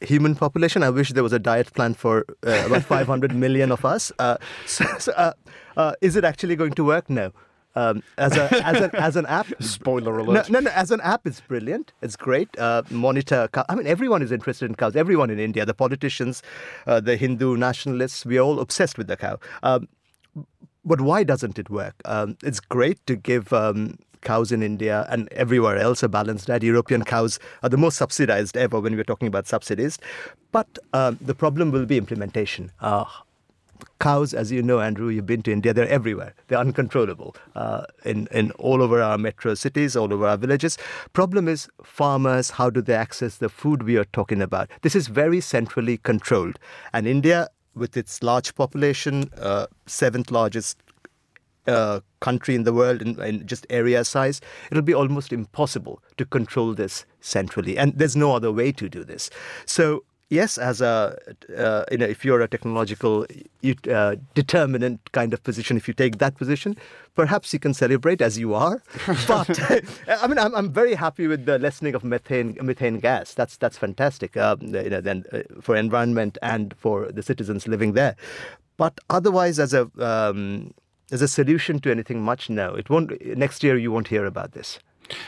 human 0.00 0.34
population. 0.34 0.82
I 0.82 0.90
wish 0.90 1.12
there 1.12 1.22
was 1.22 1.32
a 1.32 1.38
diet 1.38 1.72
plan 1.74 1.94
for 1.94 2.24
uh, 2.46 2.64
about 2.66 2.82
500 2.94 3.34
million 3.34 3.72
of 3.72 3.84
us. 3.84 4.12
Uh, 4.18 4.36
so, 4.66 4.84
so 4.98 5.12
uh, 5.12 5.32
uh, 5.76 5.92
is 6.00 6.16
it 6.16 6.24
actually 6.24 6.56
going 6.56 6.72
to 6.72 6.84
work? 6.84 7.10
No. 7.10 7.32
Um, 7.74 8.02
as 8.16 8.34
a 8.38 8.48
as 8.64 8.80
an 8.80 8.90
as 8.94 9.16
an 9.16 9.26
app. 9.26 9.48
Spoiler 9.60 10.18
alert. 10.18 10.48
No, 10.48 10.60
no, 10.60 10.64
no, 10.64 10.70
As 10.70 10.90
an 10.90 11.02
app, 11.02 11.26
it's 11.26 11.42
brilliant. 11.42 11.92
It's 12.00 12.16
great. 12.16 12.48
Uh, 12.58 12.82
monitor. 12.88 13.50
I 13.68 13.74
mean, 13.74 13.86
everyone 13.86 14.22
is 14.22 14.32
interested 14.32 14.64
in 14.70 14.76
cows. 14.76 14.96
Everyone 14.96 15.28
in 15.28 15.38
India, 15.38 15.66
the 15.66 15.74
politicians, 15.74 16.42
uh, 16.86 17.00
the 17.00 17.18
Hindu 17.18 17.58
nationalists, 17.58 18.24
we 18.24 18.38
are 18.38 18.40
all 18.40 18.60
obsessed 18.60 18.96
with 18.96 19.08
the 19.08 19.16
cow. 19.18 19.38
Um, 19.62 19.88
but 20.86 21.00
why 21.00 21.24
doesn't 21.24 21.58
it 21.58 21.68
work? 21.68 21.94
Um, 22.04 22.36
it's 22.42 22.60
great 22.60 23.04
to 23.06 23.16
give 23.16 23.52
um, 23.52 23.98
cows 24.22 24.52
in 24.52 24.62
India 24.62 25.06
and 25.10 25.28
everywhere 25.32 25.76
else 25.76 26.02
a 26.02 26.08
balanced 26.08 26.46
diet. 26.46 26.62
European 26.62 27.04
cows 27.04 27.38
are 27.62 27.68
the 27.68 27.76
most 27.76 27.96
subsidized 27.96 28.56
ever 28.56 28.80
when 28.80 28.96
we're 28.96 29.04
talking 29.04 29.28
about 29.28 29.46
subsidies. 29.46 29.98
But 30.52 30.78
um, 30.92 31.18
the 31.20 31.34
problem 31.34 31.70
will 31.70 31.86
be 31.86 31.98
implementation. 31.98 32.70
Uh, 32.80 33.04
cows, 34.00 34.34
as 34.34 34.50
you 34.50 34.62
know, 34.62 34.80
Andrew, 34.80 35.08
you've 35.08 35.26
been 35.26 35.42
to 35.42 35.52
India, 35.52 35.72
they're 35.74 35.88
everywhere. 35.88 36.34
They're 36.48 36.58
uncontrollable 36.58 37.36
uh, 37.54 37.84
in, 38.04 38.26
in 38.30 38.50
all 38.52 38.82
over 38.82 39.02
our 39.02 39.18
metro 39.18 39.54
cities, 39.54 39.96
all 39.96 40.12
over 40.12 40.26
our 40.26 40.36
villages. 40.36 40.78
Problem 41.12 41.48
is 41.48 41.68
farmers, 41.82 42.50
how 42.50 42.70
do 42.70 42.80
they 42.80 42.94
access 42.94 43.36
the 43.36 43.48
food 43.48 43.82
we 43.82 43.96
are 43.96 44.04
talking 44.06 44.40
about? 44.40 44.70
This 44.82 44.94
is 44.94 45.08
very 45.08 45.40
centrally 45.40 45.98
controlled. 45.98 46.58
And 46.92 47.06
India 47.06 47.48
with 47.76 47.96
its 47.96 48.22
large 48.22 48.54
population, 48.54 49.30
uh, 49.38 49.66
seventh 49.86 50.30
largest 50.30 50.78
uh, 51.66 52.00
country 52.20 52.54
in 52.54 52.64
the 52.64 52.72
world 52.72 53.02
in, 53.02 53.20
in, 53.20 53.46
just 53.46 53.66
area 53.70 54.04
size, 54.04 54.40
it'll 54.70 54.82
be 54.82 54.94
almost 54.94 55.32
impossible 55.32 56.02
to 56.16 56.24
control 56.24 56.74
this 56.74 57.04
centrally. 57.20 57.76
And 57.76 57.92
there's 57.98 58.16
no 58.16 58.34
other 58.34 58.52
way 58.52 58.72
to 58.72 58.88
do 58.88 59.04
this. 59.04 59.30
So 59.64 60.04
yes, 60.28 60.58
as 60.58 60.80
a 60.80 61.18
uh, 61.56 61.84
you 61.90 61.98
know, 61.98 62.06
if 62.06 62.24
you're 62.24 62.40
a 62.40 62.48
technological 62.48 63.26
uh, 63.90 64.16
determinant 64.34 65.12
kind 65.12 65.32
of 65.32 65.42
position, 65.42 65.76
if 65.76 65.88
you 65.88 65.94
take 65.94 66.18
that 66.18 66.36
position, 66.36 66.76
perhaps 67.14 67.52
you 67.52 67.58
can 67.58 67.74
celebrate 67.74 68.20
as 68.20 68.38
you 68.38 68.54
are. 68.54 68.82
but 69.28 69.58
I 70.08 70.26
mean, 70.26 70.38
I'm, 70.38 70.54
I'm 70.54 70.72
very 70.72 70.94
happy 70.94 71.26
with 71.26 71.46
the 71.46 71.58
lessening 71.58 71.94
of 71.94 72.04
methane 72.04 72.56
methane 72.60 73.00
gas. 73.00 73.34
That's 73.34 73.56
that's 73.56 73.78
fantastic. 73.78 74.36
Uh, 74.36 74.56
you 74.60 74.90
know, 74.90 75.00
then 75.00 75.24
uh, 75.32 75.40
for 75.60 75.76
environment 75.76 76.38
and 76.42 76.74
for 76.76 77.10
the 77.12 77.22
citizens 77.22 77.66
living 77.66 77.92
there. 77.92 78.16
But 78.76 78.98
otherwise, 79.08 79.58
as 79.58 79.72
a 79.72 79.90
um, 79.98 80.74
as 81.10 81.22
a 81.22 81.28
solution 81.28 81.80
to 81.80 81.90
anything 81.90 82.22
much, 82.22 82.50
no, 82.50 82.74
it 82.74 82.90
won't. 82.90 83.12
Next 83.36 83.62
year, 83.62 83.76
you 83.76 83.92
won't 83.92 84.08
hear 84.08 84.26
about 84.26 84.52
this. 84.52 84.78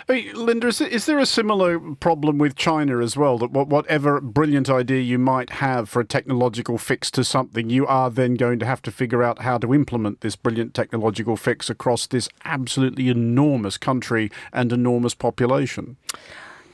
Hey, 0.07 0.33
Linda, 0.33 0.69
is 0.69 0.81
is 0.81 1.07
there 1.07 1.19
a 1.19 1.27
similar 1.27 1.79
problem 1.79 2.38
with 2.38 2.57
China 2.57 3.01
as 3.01 3.17
well? 3.17 3.38
That 3.38 3.51
whatever 3.51 4.21
brilliant 4.21 4.71
idea 4.71 5.01
you 5.01 5.19
might 5.19 5.51
have 5.51 5.88
for 5.88 6.01
a 6.01 6.05
technological 6.05 6.79
fix 6.79 7.11
to 7.12 7.25
something, 7.25 7.71
you 7.71 7.87
are 7.87 8.11
then 8.11 8.35
going 8.35 8.59
to 8.59 8.67
have 8.67 8.83
to 8.83 8.91
figure 8.91 9.23
out 9.23 9.43
how 9.43 9.59
to 9.59 9.75
implement 9.75 10.21
this 10.21 10.37
brilliant 10.37 10.75
technological 10.75 11.37
fix 11.37 11.71
across 11.71 12.07
this 12.07 12.29
absolutely 12.45 13.09
enormous 13.09 13.77
country 13.77 14.31
and 14.53 14.73
enormous 14.73 15.14
population. 15.14 15.97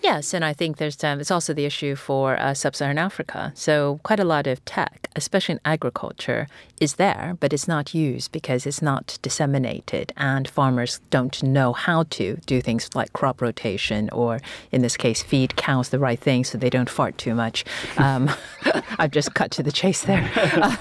Yes, 0.04 0.34
and 0.34 0.44
I 0.44 0.52
think 0.52 0.76
there's 0.76 1.02
um, 1.02 1.18
it's 1.18 1.30
also 1.30 1.54
the 1.54 1.64
issue 1.64 1.94
for 1.94 2.38
uh, 2.38 2.52
sub-Saharan 2.52 2.98
Africa. 2.98 3.52
So 3.54 4.00
quite 4.02 4.20
a 4.20 4.24
lot 4.24 4.46
of 4.46 4.62
tech, 4.66 5.08
especially 5.16 5.54
in 5.54 5.60
agriculture, 5.64 6.46
is 6.78 6.96
there, 6.96 7.38
but 7.40 7.54
it's 7.54 7.66
not 7.66 7.94
used 7.94 8.30
because 8.30 8.66
it's 8.66 8.82
not 8.82 9.18
disseminated, 9.22 10.12
and 10.18 10.46
farmers 10.46 11.00
don't 11.08 11.42
know 11.42 11.72
how 11.72 12.02
to 12.10 12.36
do 12.44 12.60
things 12.60 12.90
like 12.94 13.14
crop 13.14 13.40
rotation, 13.40 14.10
or 14.10 14.40
in 14.70 14.82
this 14.82 14.98
case, 14.98 15.22
feed 15.22 15.56
cows 15.56 15.88
the 15.88 15.98
right 15.98 16.20
thing 16.20 16.44
so 16.44 16.58
they 16.58 16.68
don't 16.68 16.90
fart 16.90 17.16
too 17.16 17.34
much. 17.34 17.64
Um, 17.96 18.30
I've 18.98 19.10
just 19.10 19.32
cut 19.32 19.52
to 19.52 19.62
the 19.62 19.72
chase 19.72 20.02
there. 20.02 20.30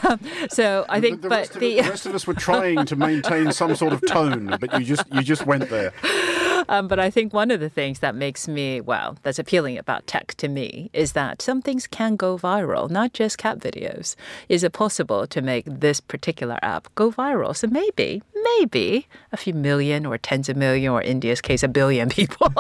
Um, 0.04 0.20
so 0.50 0.86
I 0.90 1.00
think, 1.00 1.22
the, 1.22 1.22
the 1.22 1.30
but 1.30 1.40
rest 1.40 1.54
the, 1.54 1.82
the 1.82 1.90
rest 1.90 2.06
of 2.06 2.14
us 2.14 2.28
were 2.28 2.34
trying 2.34 2.86
to 2.88 2.98
maintain 2.98 3.54
some 3.54 3.74
sort 3.78 3.94
of 3.94 4.06
tone, 4.06 4.58
but 4.60 4.78
you 4.78 4.86
just 4.86 5.06
you 5.14 5.22
just 5.22 5.46
went 5.46 5.70
there. 5.70 5.94
Um, 6.70 6.88
but 6.88 7.00
I 7.00 7.10
think 7.10 7.34
one 7.34 7.52
of 7.52 7.60
the 7.60 7.70
things 7.70 8.00
that 8.00 8.16
makes 8.16 8.48
me, 8.48 8.82
well, 8.82 9.18
that's 9.24 9.40
appealing 9.40 9.78
about 9.78 10.08
tech 10.08 10.36
to 10.36 10.48
me 10.48 10.90
is 10.94 11.14
that 11.14 11.42
some 11.42 11.62
things 11.62 11.88
can 11.88 12.16
go 12.16 12.38
viral, 12.38 12.90
not 12.90 13.14
just 13.14 13.38
cat 13.38 13.60
videos. 13.60 14.16
Is 14.50 14.64
it 14.64 14.74
possible 14.74 15.28
to 15.28 15.42
make 15.42 15.66
this 15.66 16.00
particular 16.00 16.60
app 16.62 16.88
go 16.96 17.12
viral? 17.12 17.56
So 17.56 17.68
maybe, 17.68 18.22
maybe 18.60 19.08
a 19.32 19.38
few 19.38 19.54
million 19.54 20.06
or 20.06 20.18
tens 20.18 20.50
of 20.50 20.58
million, 20.58 20.92
or 20.92 21.02
India's 21.02 21.42
case, 21.42 21.64
a 21.64 21.68
billion 21.68 22.10
people 22.20 22.54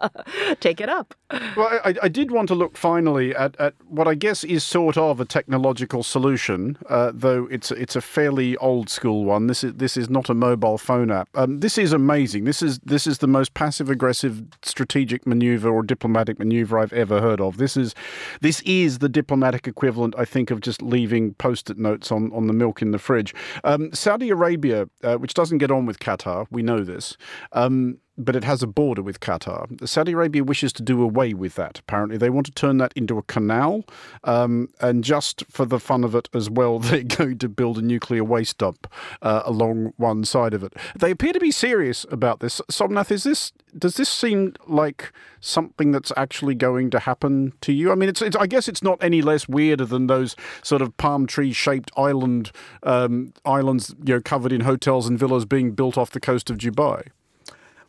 take 0.60 0.80
it 0.80 0.88
up. 0.88 1.14
Well, 1.56 1.80
I, 1.84 1.94
I, 2.02 2.08
did 2.08 2.30
want 2.30 2.48
to 2.48 2.54
look 2.54 2.76
finally 2.76 3.34
at, 3.34 3.58
at 3.58 3.74
what 3.88 4.06
I 4.06 4.14
guess 4.14 4.44
is 4.44 4.62
sort 4.62 4.98
of 4.98 5.18
a 5.18 5.24
technological 5.24 6.02
solution, 6.02 6.76
uh, 6.90 7.10
though 7.14 7.48
it's 7.50 7.70
it's 7.70 7.96
a 7.96 8.02
fairly 8.02 8.56
old 8.58 8.90
school 8.90 9.24
one. 9.24 9.46
This 9.46 9.64
is 9.64 9.72
this 9.74 9.96
is 9.96 10.10
not 10.10 10.28
a 10.28 10.34
mobile 10.34 10.76
phone 10.76 11.10
app. 11.10 11.28
Um, 11.34 11.60
this 11.60 11.78
is 11.78 11.94
amazing. 11.94 12.44
This 12.44 12.62
is 12.62 12.78
this 12.80 13.06
is 13.06 13.18
the 13.18 13.26
most 13.26 13.41
most 13.42 13.54
passive 13.54 13.90
aggressive 13.90 14.44
strategic 14.62 15.26
maneuver 15.26 15.68
or 15.68 15.82
diplomatic 15.82 16.38
maneuver 16.38 16.78
I've 16.78 16.92
ever 16.92 17.20
heard 17.20 17.40
of. 17.40 17.56
This 17.56 17.76
is 17.76 17.92
this 18.40 18.60
is 18.60 19.00
the 19.00 19.08
diplomatic 19.08 19.66
equivalent, 19.66 20.14
I 20.16 20.24
think, 20.24 20.52
of 20.52 20.60
just 20.60 20.80
leaving 20.80 21.34
post-it 21.34 21.76
notes 21.76 22.12
on, 22.12 22.30
on 22.32 22.46
the 22.46 22.52
milk 22.52 22.82
in 22.82 22.92
the 22.92 23.00
fridge. 23.00 23.34
Um, 23.64 23.92
Saudi 23.92 24.30
Arabia, 24.30 24.88
uh, 25.02 25.16
which 25.16 25.34
doesn't 25.34 25.58
get 25.58 25.72
on 25.72 25.86
with 25.86 25.98
Qatar, 25.98 26.46
we 26.52 26.62
know 26.62 26.84
this. 26.84 27.16
Um, 27.50 27.98
but 28.18 28.36
it 28.36 28.44
has 28.44 28.62
a 28.62 28.66
border 28.66 29.02
with 29.02 29.20
Qatar. 29.20 29.88
Saudi 29.88 30.12
Arabia 30.12 30.44
wishes 30.44 30.72
to 30.74 30.82
do 30.82 31.02
away 31.02 31.34
with 31.34 31.54
that. 31.54 31.78
Apparently, 31.78 32.16
they 32.16 32.30
want 32.30 32.46
to 32.46 32.52
turn 32.52 32.78
that 32.78 32.92
into 32.94 33.18
a 33.18 33.22
canal, 33.22 33.84
um, 34.24 34.68
and 34.80 35.02
just 35.02 35.44
for 35.50 35.64
the 35.64 35.80
fun 35.80 36.04
of 36.04 36.14
it 36.14 36.28
as 36.34 36.50
well, 36.50 36.78
they're 36.78 37.02
going 37.02 37.38
to 37.38 37.48
build 37.48 37.78
a 37.78 37.82
nuclear 37.82 38.24
waste 38.24 38.58
dump 38.58 38.86
uh, 39.22 39.42
along 39.44 39.92
one 39.96 40.24
side 40.24 40.54
of 40.54 40.62
it. 40.62 40.74
They 40.98 41.10
appear 41.10 41.32
to 41.32 41.40
be 41.40 41.50
serious 41.50 42.04
about 42.10 42.40
this. 42.40 42.60
Somnath, 42.70 43.10
is 43.10 43.24
this 43.24 43.52
does 43.76 43.94
this 43.94 44.08
seem 44.08 44.54
like 44.66 45.12
something 45.40 45.92
that's 45.92 46.12
actually 46.16 46.54
going 46.54 46.90
to 46.90 46.98
happen 47.00 47.52
to 47.62 47.72
you? 47.72 47.90
I 47.90 47.94
mean, 47.94 48.08
it's, 48.08 48.20
it's 48.20 48.36
I 48.36 48.46
guess 48.46 48.68
it's 48.68 48.82
not 48.82 49.02
any 49.02 49.22
less 49.22 49.48
weirder 49.48 49.86
than 49.86 50.06
those 50.06 50.36
sort 50.62 50.82
of 50.82 50.96
palm 50.96 51.26
tree 51.26 51.52
shaped 51.52 51.90
island 51.96 52.52
um, 52.82 53.32
islands, 53.44 53.94
you 54.04 54.14
know, 54.14 54.20
covered 54.20 54.52
in 54.52 54.62
hotels 54.62 55.08
and 55.08 55.18
villas 55.18 55.44
being 55.44 55.72
built 55.72 55.96
off 55.96 56.10
the 56.10 56.20
coast 56.20 56.50
of 56.50 56.58
Dubai. 56.58 57.08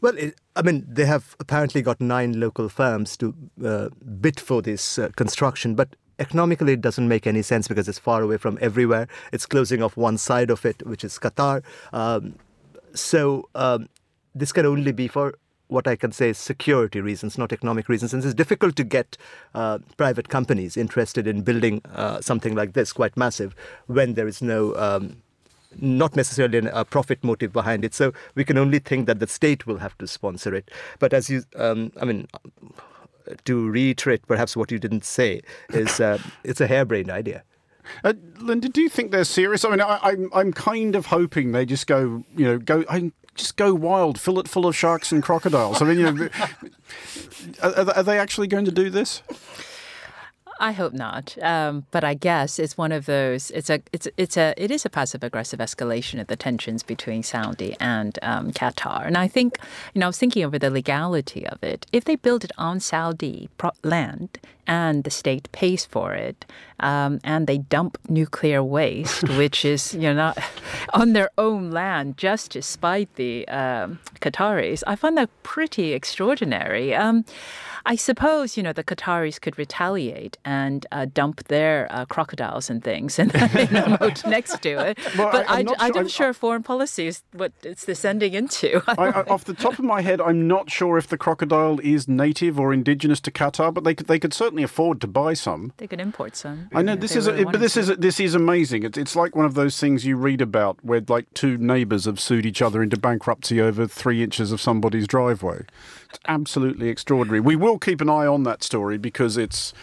Well, 0.04 0.18
it, 0.18 0.42
I 0.58 0.62
mean, 0.62 0.86
they 0.86 1.06
have 1.06 1.34
apparently 1.40 1.82
got 1.82 2.02
nine 2.02 2.38
local 2.38 2.68
firms 2.68 3.16
to 3.16 3.34
uh, 3.66 3.88
bid 4.20 4.38
for 4.38 4.62
this 4.62 5.00
uh, 5.00 5.08
construction, 5.16 5.76
but 5.76 5.96
economically 6.20 6.74
it 6.74 6.82
doesn't 6.82 7.08
make 7.08 7.26
any 7.26 7.42
sense 7.42 7.70
because 7.70 7.88
it's 7.88 8.00
far 8.00 8.22
away 8.22 8.36
from 8.36 8.58
everywhere. 8.60 9.08
It's 9.32 9.46
closing 9.46 9.82
off 9.82 9.96
one 9.96 10.18
side 10.18 10.50
of 10.50 10.66
it, 10.66 10.86
which 10.86 11.06
is 11.06 11.18
Qatar. 11.18 11.64
Um, 11.94 12.36
so 12.94 13.48
um, 13.56 13.88
this 14.36 14.52
can 14.52 14.66
only 14.66 14.92
be 14.92 15.08
for 15.08 15.36
what 15.68 15.88
I 15.88 15.96
can 15.96 16.12
say 16.12 16.32
is 16.32 16.38
security 16.38 17.00
reasons, 17.00 17.38
not 17.38 17.54
economic 17.54 17.88
reasons. 17.88 18.14
And 18.14 18.22
it's 18.26 18.34
difficult 18.34 18.76
to 18.76 18.84
get 18.84 19.16
uh, 19.56 19.80
private 19.96 20.28
companies 20.28 20.76
interested 20.76 21.28
in 21.28 21.44
building 21.44 21.82
uh, 21.96 22.20
something 22.20 22.56
like 22.56 22.74
this, 22.74 22.92
quite 22.92 23.16
massive, 23.16 23.56
when 23.88 24.16
there 24.16 24.28
is 24.28 24.42
no 24.42 24.76
um, 24.76 25.23
not 25.80 26.16
necessarily 26.16 26.70
a 26.72 26.86
profit 26.86 27.24
motive 27.24 27.54
behind 27.54 27.86
it. 27.86 27.94
So 27.94 28.14
we 28.36 28.44
can 28.44 28.58
only 28.58 28.80
think 28.80 29.08
that 29.08 29.20
the 29.20 29.28
state 29.28 29.66
will 29.68 29.78
have 29.78 29.98
to 30.00 30.08
sponsor 30.08 30.54
it. 30.54 30.70
But 31.00 31.14
as 31.14 31.30
you, 31.30 31.44
um, 31.56 31.92
I 32.00 32.06
mean, 32.06 32.28
to 33.46 33.70
reiterate 33.70 34.28
perhaps 34.28 34.56
what 34.56 34.72
you 34.72 34.80
didn't 34.80 35.06
say, 35.06 35.42
is 35.70 36.00
uh, 36.00 36.18
it's 36.44 36.62
a 36.62 36.68
harebrained 36.68 37.10
idea. 37.10 37.44
Uh, 38.04 38.14
Linda, 38.40 38.70
do 38.70 38.82
you 38.82 38.90
think 38.90 39.12
they're 39.12 39.26
serious? 39.26 39.66
I 39.66 39.70
mean, 39.70 39.82
I, 39.82 39.96
am 39.96 40.00
I'm, 40.04 40.30
I'm 40.34 40.54
kind 40.54 40.96
of 40.96 41.08
hoping 41.08 41.52
they 41.52 41.66
just 41.66 41.88
go, 41.88 42.24
you 42.36 42.46
know, 42.46 42.58
go. 42.58 42.86
I 42.90 43.12
just 43.36 43.58
go 43.58 43.74
wild, 43.74 44.20
fill 44.20 44.40
it 44.40 44.48
full 44.48 44.68
of 44.68 44.76
sharks 44.76 45.12
and 45.12 45.22
crocodiles. 45.22 45.82
I 45.82 45.86
mean, 45.86 46.00
you 46.00 46.12
know, 46.12 46.30
are, 47.64 47.98
are 47.98 48.04
they 48.04 48.20
actually 48.20 48.48
going 48.48 48.66
to 48.66 48.72
do 48.72 48.90
this? 48.90 49.22
I 50.64 50.72
hope 50.72 50.94
not. 50.94 51.38
Um, 51.42 51.86
but 51.92 52.06
I 52.06 52.14
guess 52.14 52.58
it's 52.58 52.78
one 52.78 52.94
of 52.94 53.06
those. 53.06 53.52
It's 53.52 53.70
a. 53.70 53.82
It's 53.92 54.08
it's 54.16 54.38
a. 54.38 54.54
It 54.56 54.72
is 54.72 54.86
a 54.86 54.90
passive 54.90 55.22
aggressive 55.22 55.60
escalation 55.60 56.22
of 56.22 56.28
the 56.28 56.38
tensions 56.38 56.84
between 56.84 57.22
Saudi 57.22 57.76
and 57.82 58.18
um, 58.22 58.54
Qatar. 58.54 59.06
And 59.06 59.18
I 59.18 59.28
think, 59.28 59.58
you 59.94 60.00
know, 60.00 60.06
I 60.06 60.08
was 60.08 60.18
thinking 60.18 60.46
over 60.46 60.58
the 60.58 60.70
legality 60.70 61.46
of 61.46 61.62
it. 61.62 61.86
If 61.92 62.06
they 62.06 62.16
build 62.16 62.46
it 62.46 62.54
on 62.58 62.80
Saudi 62.80 63.50
land 63.84 64.40
and 64.68 65.04
the 65.04 65.10
state 65.10 65.52
pays 65.52 65.86
for 65.86 66.14
it, 66.14 66.46
um, 66.80 67.20
and 67.24 67.48
they 67.48 67.58
dump 67.58 67.98
nuclear 68.10 68.64
waste, 68.64 69.28
which 69.38 69.66
is 69.66 69.94
you 69.94 70.02
know 70.02 70.14
not 70.14 70.38
on 70.94 71.14
their 71.14 71.30
own 71.38 71.72
land, 71.72 72.18
just 72.18 72.52
to 72.52 72.62
spite 72.62 73.14
the 73.16 73.48
um, 73.48 74.00
Qataris, 74.22 74.84
I 74.88 74.96
find 74.96 75.18
that 75.18 75.30
pretty 75.44 75.94
extraordinary. 75.94 76.96
Um, 76.96 77.26
I 77.86 77.98
suppose, 77.98 78.56
you 78.56 78.64
know, 78.64 78.72
the 78.72 78.84
Qataris 78.84 79.42
could 79.42 79.58
retaliate 79.58 80.38
and 80.46 80.86
uh, 80.94 81.06
dump 81.06 81.44
their 81.50 81.88
uh, 81.90 82.06
crocodiles 82.06 82.70
and 82.70 82.82
things 82.82 83.20
in, 83.20 83.30
in 83.32 83.76
a 83.76 83.98
moat 84.00 84.26
next 84.26 84.62
to 84.62 84.70
it. 84.88 84.98
Well, 85.18 85.30
but 85.32 85.50
I, 85.50 85.60
am 85.60 85.66
not, 85.66 85.94
sure, 85.94 86.10
sure 86.10 86.34
foreign 86.34 86.64
policy 86.64 87.08
is 87.08 87.24
what 87.34 87.52
it's 87.62 87.86
descending 87.86 88.36
into. 88.36 88.82
I, 88.88 89.08
I, 89.08 89.24
off 89.24 89.44
the 89.44 89.54
top 89.54 89.80
of 89.80 89.84
my 89.84 90.02
head, 90.02 90.22
I'm 90.22 90.48
not 90.48 90.72
sure 90.72 90.98
if 90.98 91.08
the 91.08 91.18
crocodile 91.18 91.80
is 91.84 92.08
native 92.08 92.58
or 92.58 92.72
indigenous 92.72 93.20
to 93.22 93.32
Qatar, 93.32 93.74
but 93.74 93.84
they 93.84 93.94
could, 93.94 94.08
they 94.08 94.20
could 94.20 94.34
certainly 94.34 94.53
afford 94.62 95.02
to 95.02 95.08
buy 95.08 95.34
some. 95.34 95.74
They 95.78 95.88
could 95.88 96.00
import 96.00 96.36
some. 96.36 96.70
I 96.74 96.84
know 96.84 96.96
this 96.96 97.16
is, 97.16 97.28
really 97.28 97.42
a, 97.42 97.46
but 97.46 97.60
this 97.60 97.74
to. 97.74 97.80
is 97.80 97.88
this 97.98 98.20
is 98.20 98.36
amazing. 98.36 98.84
It's, 98.84 98.98
it's 98.98 99.16
like 99.16 99.36
one 99.36 99.46
of 99.46 99.56
those 99.56 99.80
things 99.80 100.06
you 100.06 100.18
read 100.18 100.42
about 100.42 100.78
where 100.84 101.02
like 101.08 101.34
two 101.34 101.58
neighbours 101.58 102.06
have 102.06 102.20
sued 102.20 102.46
each 102.46 102.62
other 102.62 102.84
into 102.84 102.98
bankruptcy 102.98 103.60
over 103.60 103.88
three 103.88 104.22
inches 104.22 104.52
of 104.52 104.62
somebody's 104.62 105.08
driveway. 105.08 105.66
It's 106.10 106.20
absolutely 106.28 106.90
extraordinary. 106.90 107.40
We 107.40 107.56
will 107.56 107.80
keep 107.80 108.02
an 108.02 108.10
eye 108.10 108.28
on 108.28 108.44
that 108.44 108.62
story 108.62 109.00
because 109.00 109.38
it's 109.38 109.74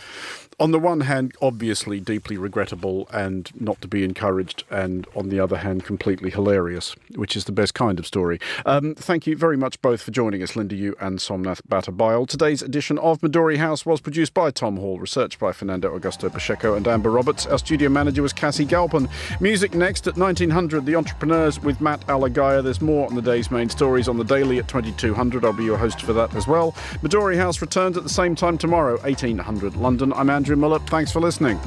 on 0.60 0.72
the 0.72 0.78
one 0.78 1.00
hand, 1.00 1.32
obviously 1.40 2.00
deeply 2.00 2.36
regrettable 2.36 3.08
and 3.14 3.50
not 3.58 3.80
to 3.80 3.88
be 3.88 4.04
encouraged, 4.04 4.62
and 4.70 5.06
on 5.16 5.30
the 5.30 5.40
other 5.40 5.56
hand, 5.56 5.84
completely 5.84 6.30
hilarious, 6.30 6.94
which 7.14 7.34
is 7.34 7.46
the 7.46 7.52
best 7.52 7.72
kind 7.72 7.98
of 7.98 8.06
story. 8.06 8.38
Um, 8.66 8.94
thank 8.94 9.26
you 9.26 9.36
very 9.36 9.56
much 9.56 9.80
both 9.80 10.02
for 10.02 10.10
joining 10.10 10.42
us, 10.42 10.56
Linda 10.56 10.76
Yueh 10.76 10.94
and 11.00 11.18
Somnath 11.18 11.62
Batabyal. 11.66 12.28
Today's 12.28 12.60
edition 12.60 12.98
of 12.98 13.22
Midori 13.22 13.56
House 13.56 13.86
was 13.86 14.02
produced 14.02 14.34
by 14.34 14.50
Tom 14.50 14.76
Hall, 14.76 15.00
researched 15.00 15.38
by 15.38 15.52
Fernando 15.52 15.98
Augusto 15.98 16.30
Pacheco 16.30 16.74
and 16.74 16.86
Amber 16.86 17.10
Roberts. 17.10 17.46
Our 17.46 17.58
studio 17.58 17.88
manager 17.88 18.20
was 18.20 18.34
Cassie 18.34 18.66
Galpin. 18.66 19.08
Music 19.40 19.74
next 19.74 20.06
at 20.06 20.18
1900, 20.18 20.84
The 20.84 20.94
Entrepreneurs 20.94 21.58
with 21.58 21.80
Matt 21.80 22.06
Alagiah. 22.06 22.62
There's 22.62 22.82
more 22.82 23.06
on 23.06 23.14
the 23.14 23.22
day's 23.22 23.50
main 23.50 23.70
stories 23.70 24.08
on 24.08 24.18
the 24.18 24.24
daily 24.24 24.58
at 24.58 24.68
2200. 24.68 25.42
I'll 25.42 25.54
be 25.54 25.64
your 25.64 25.78
host 25.78 26.02
for 26.02 26.12
that 26.12 26.34
as 26.34 26.46
well. 26.46 26.72
Midori 27.02 27.38
House 27.38 27.62
returns 27.62 27.96
at 27.96 28.02
the 28.02 28.10
same 28.10 28.34
time 28.34 28.58
tomorrow, 28.58 28.98
1800 29.00 29.74
London. 29.76 30.12
I'm 30.12 30.28
Andrew. 30.28 30.49
Andrew 30.50 30.68
Mueller. 30.68 30.80
Thanks 30.80 31.12
for 31.12 31.20
listening. 31.20 31.60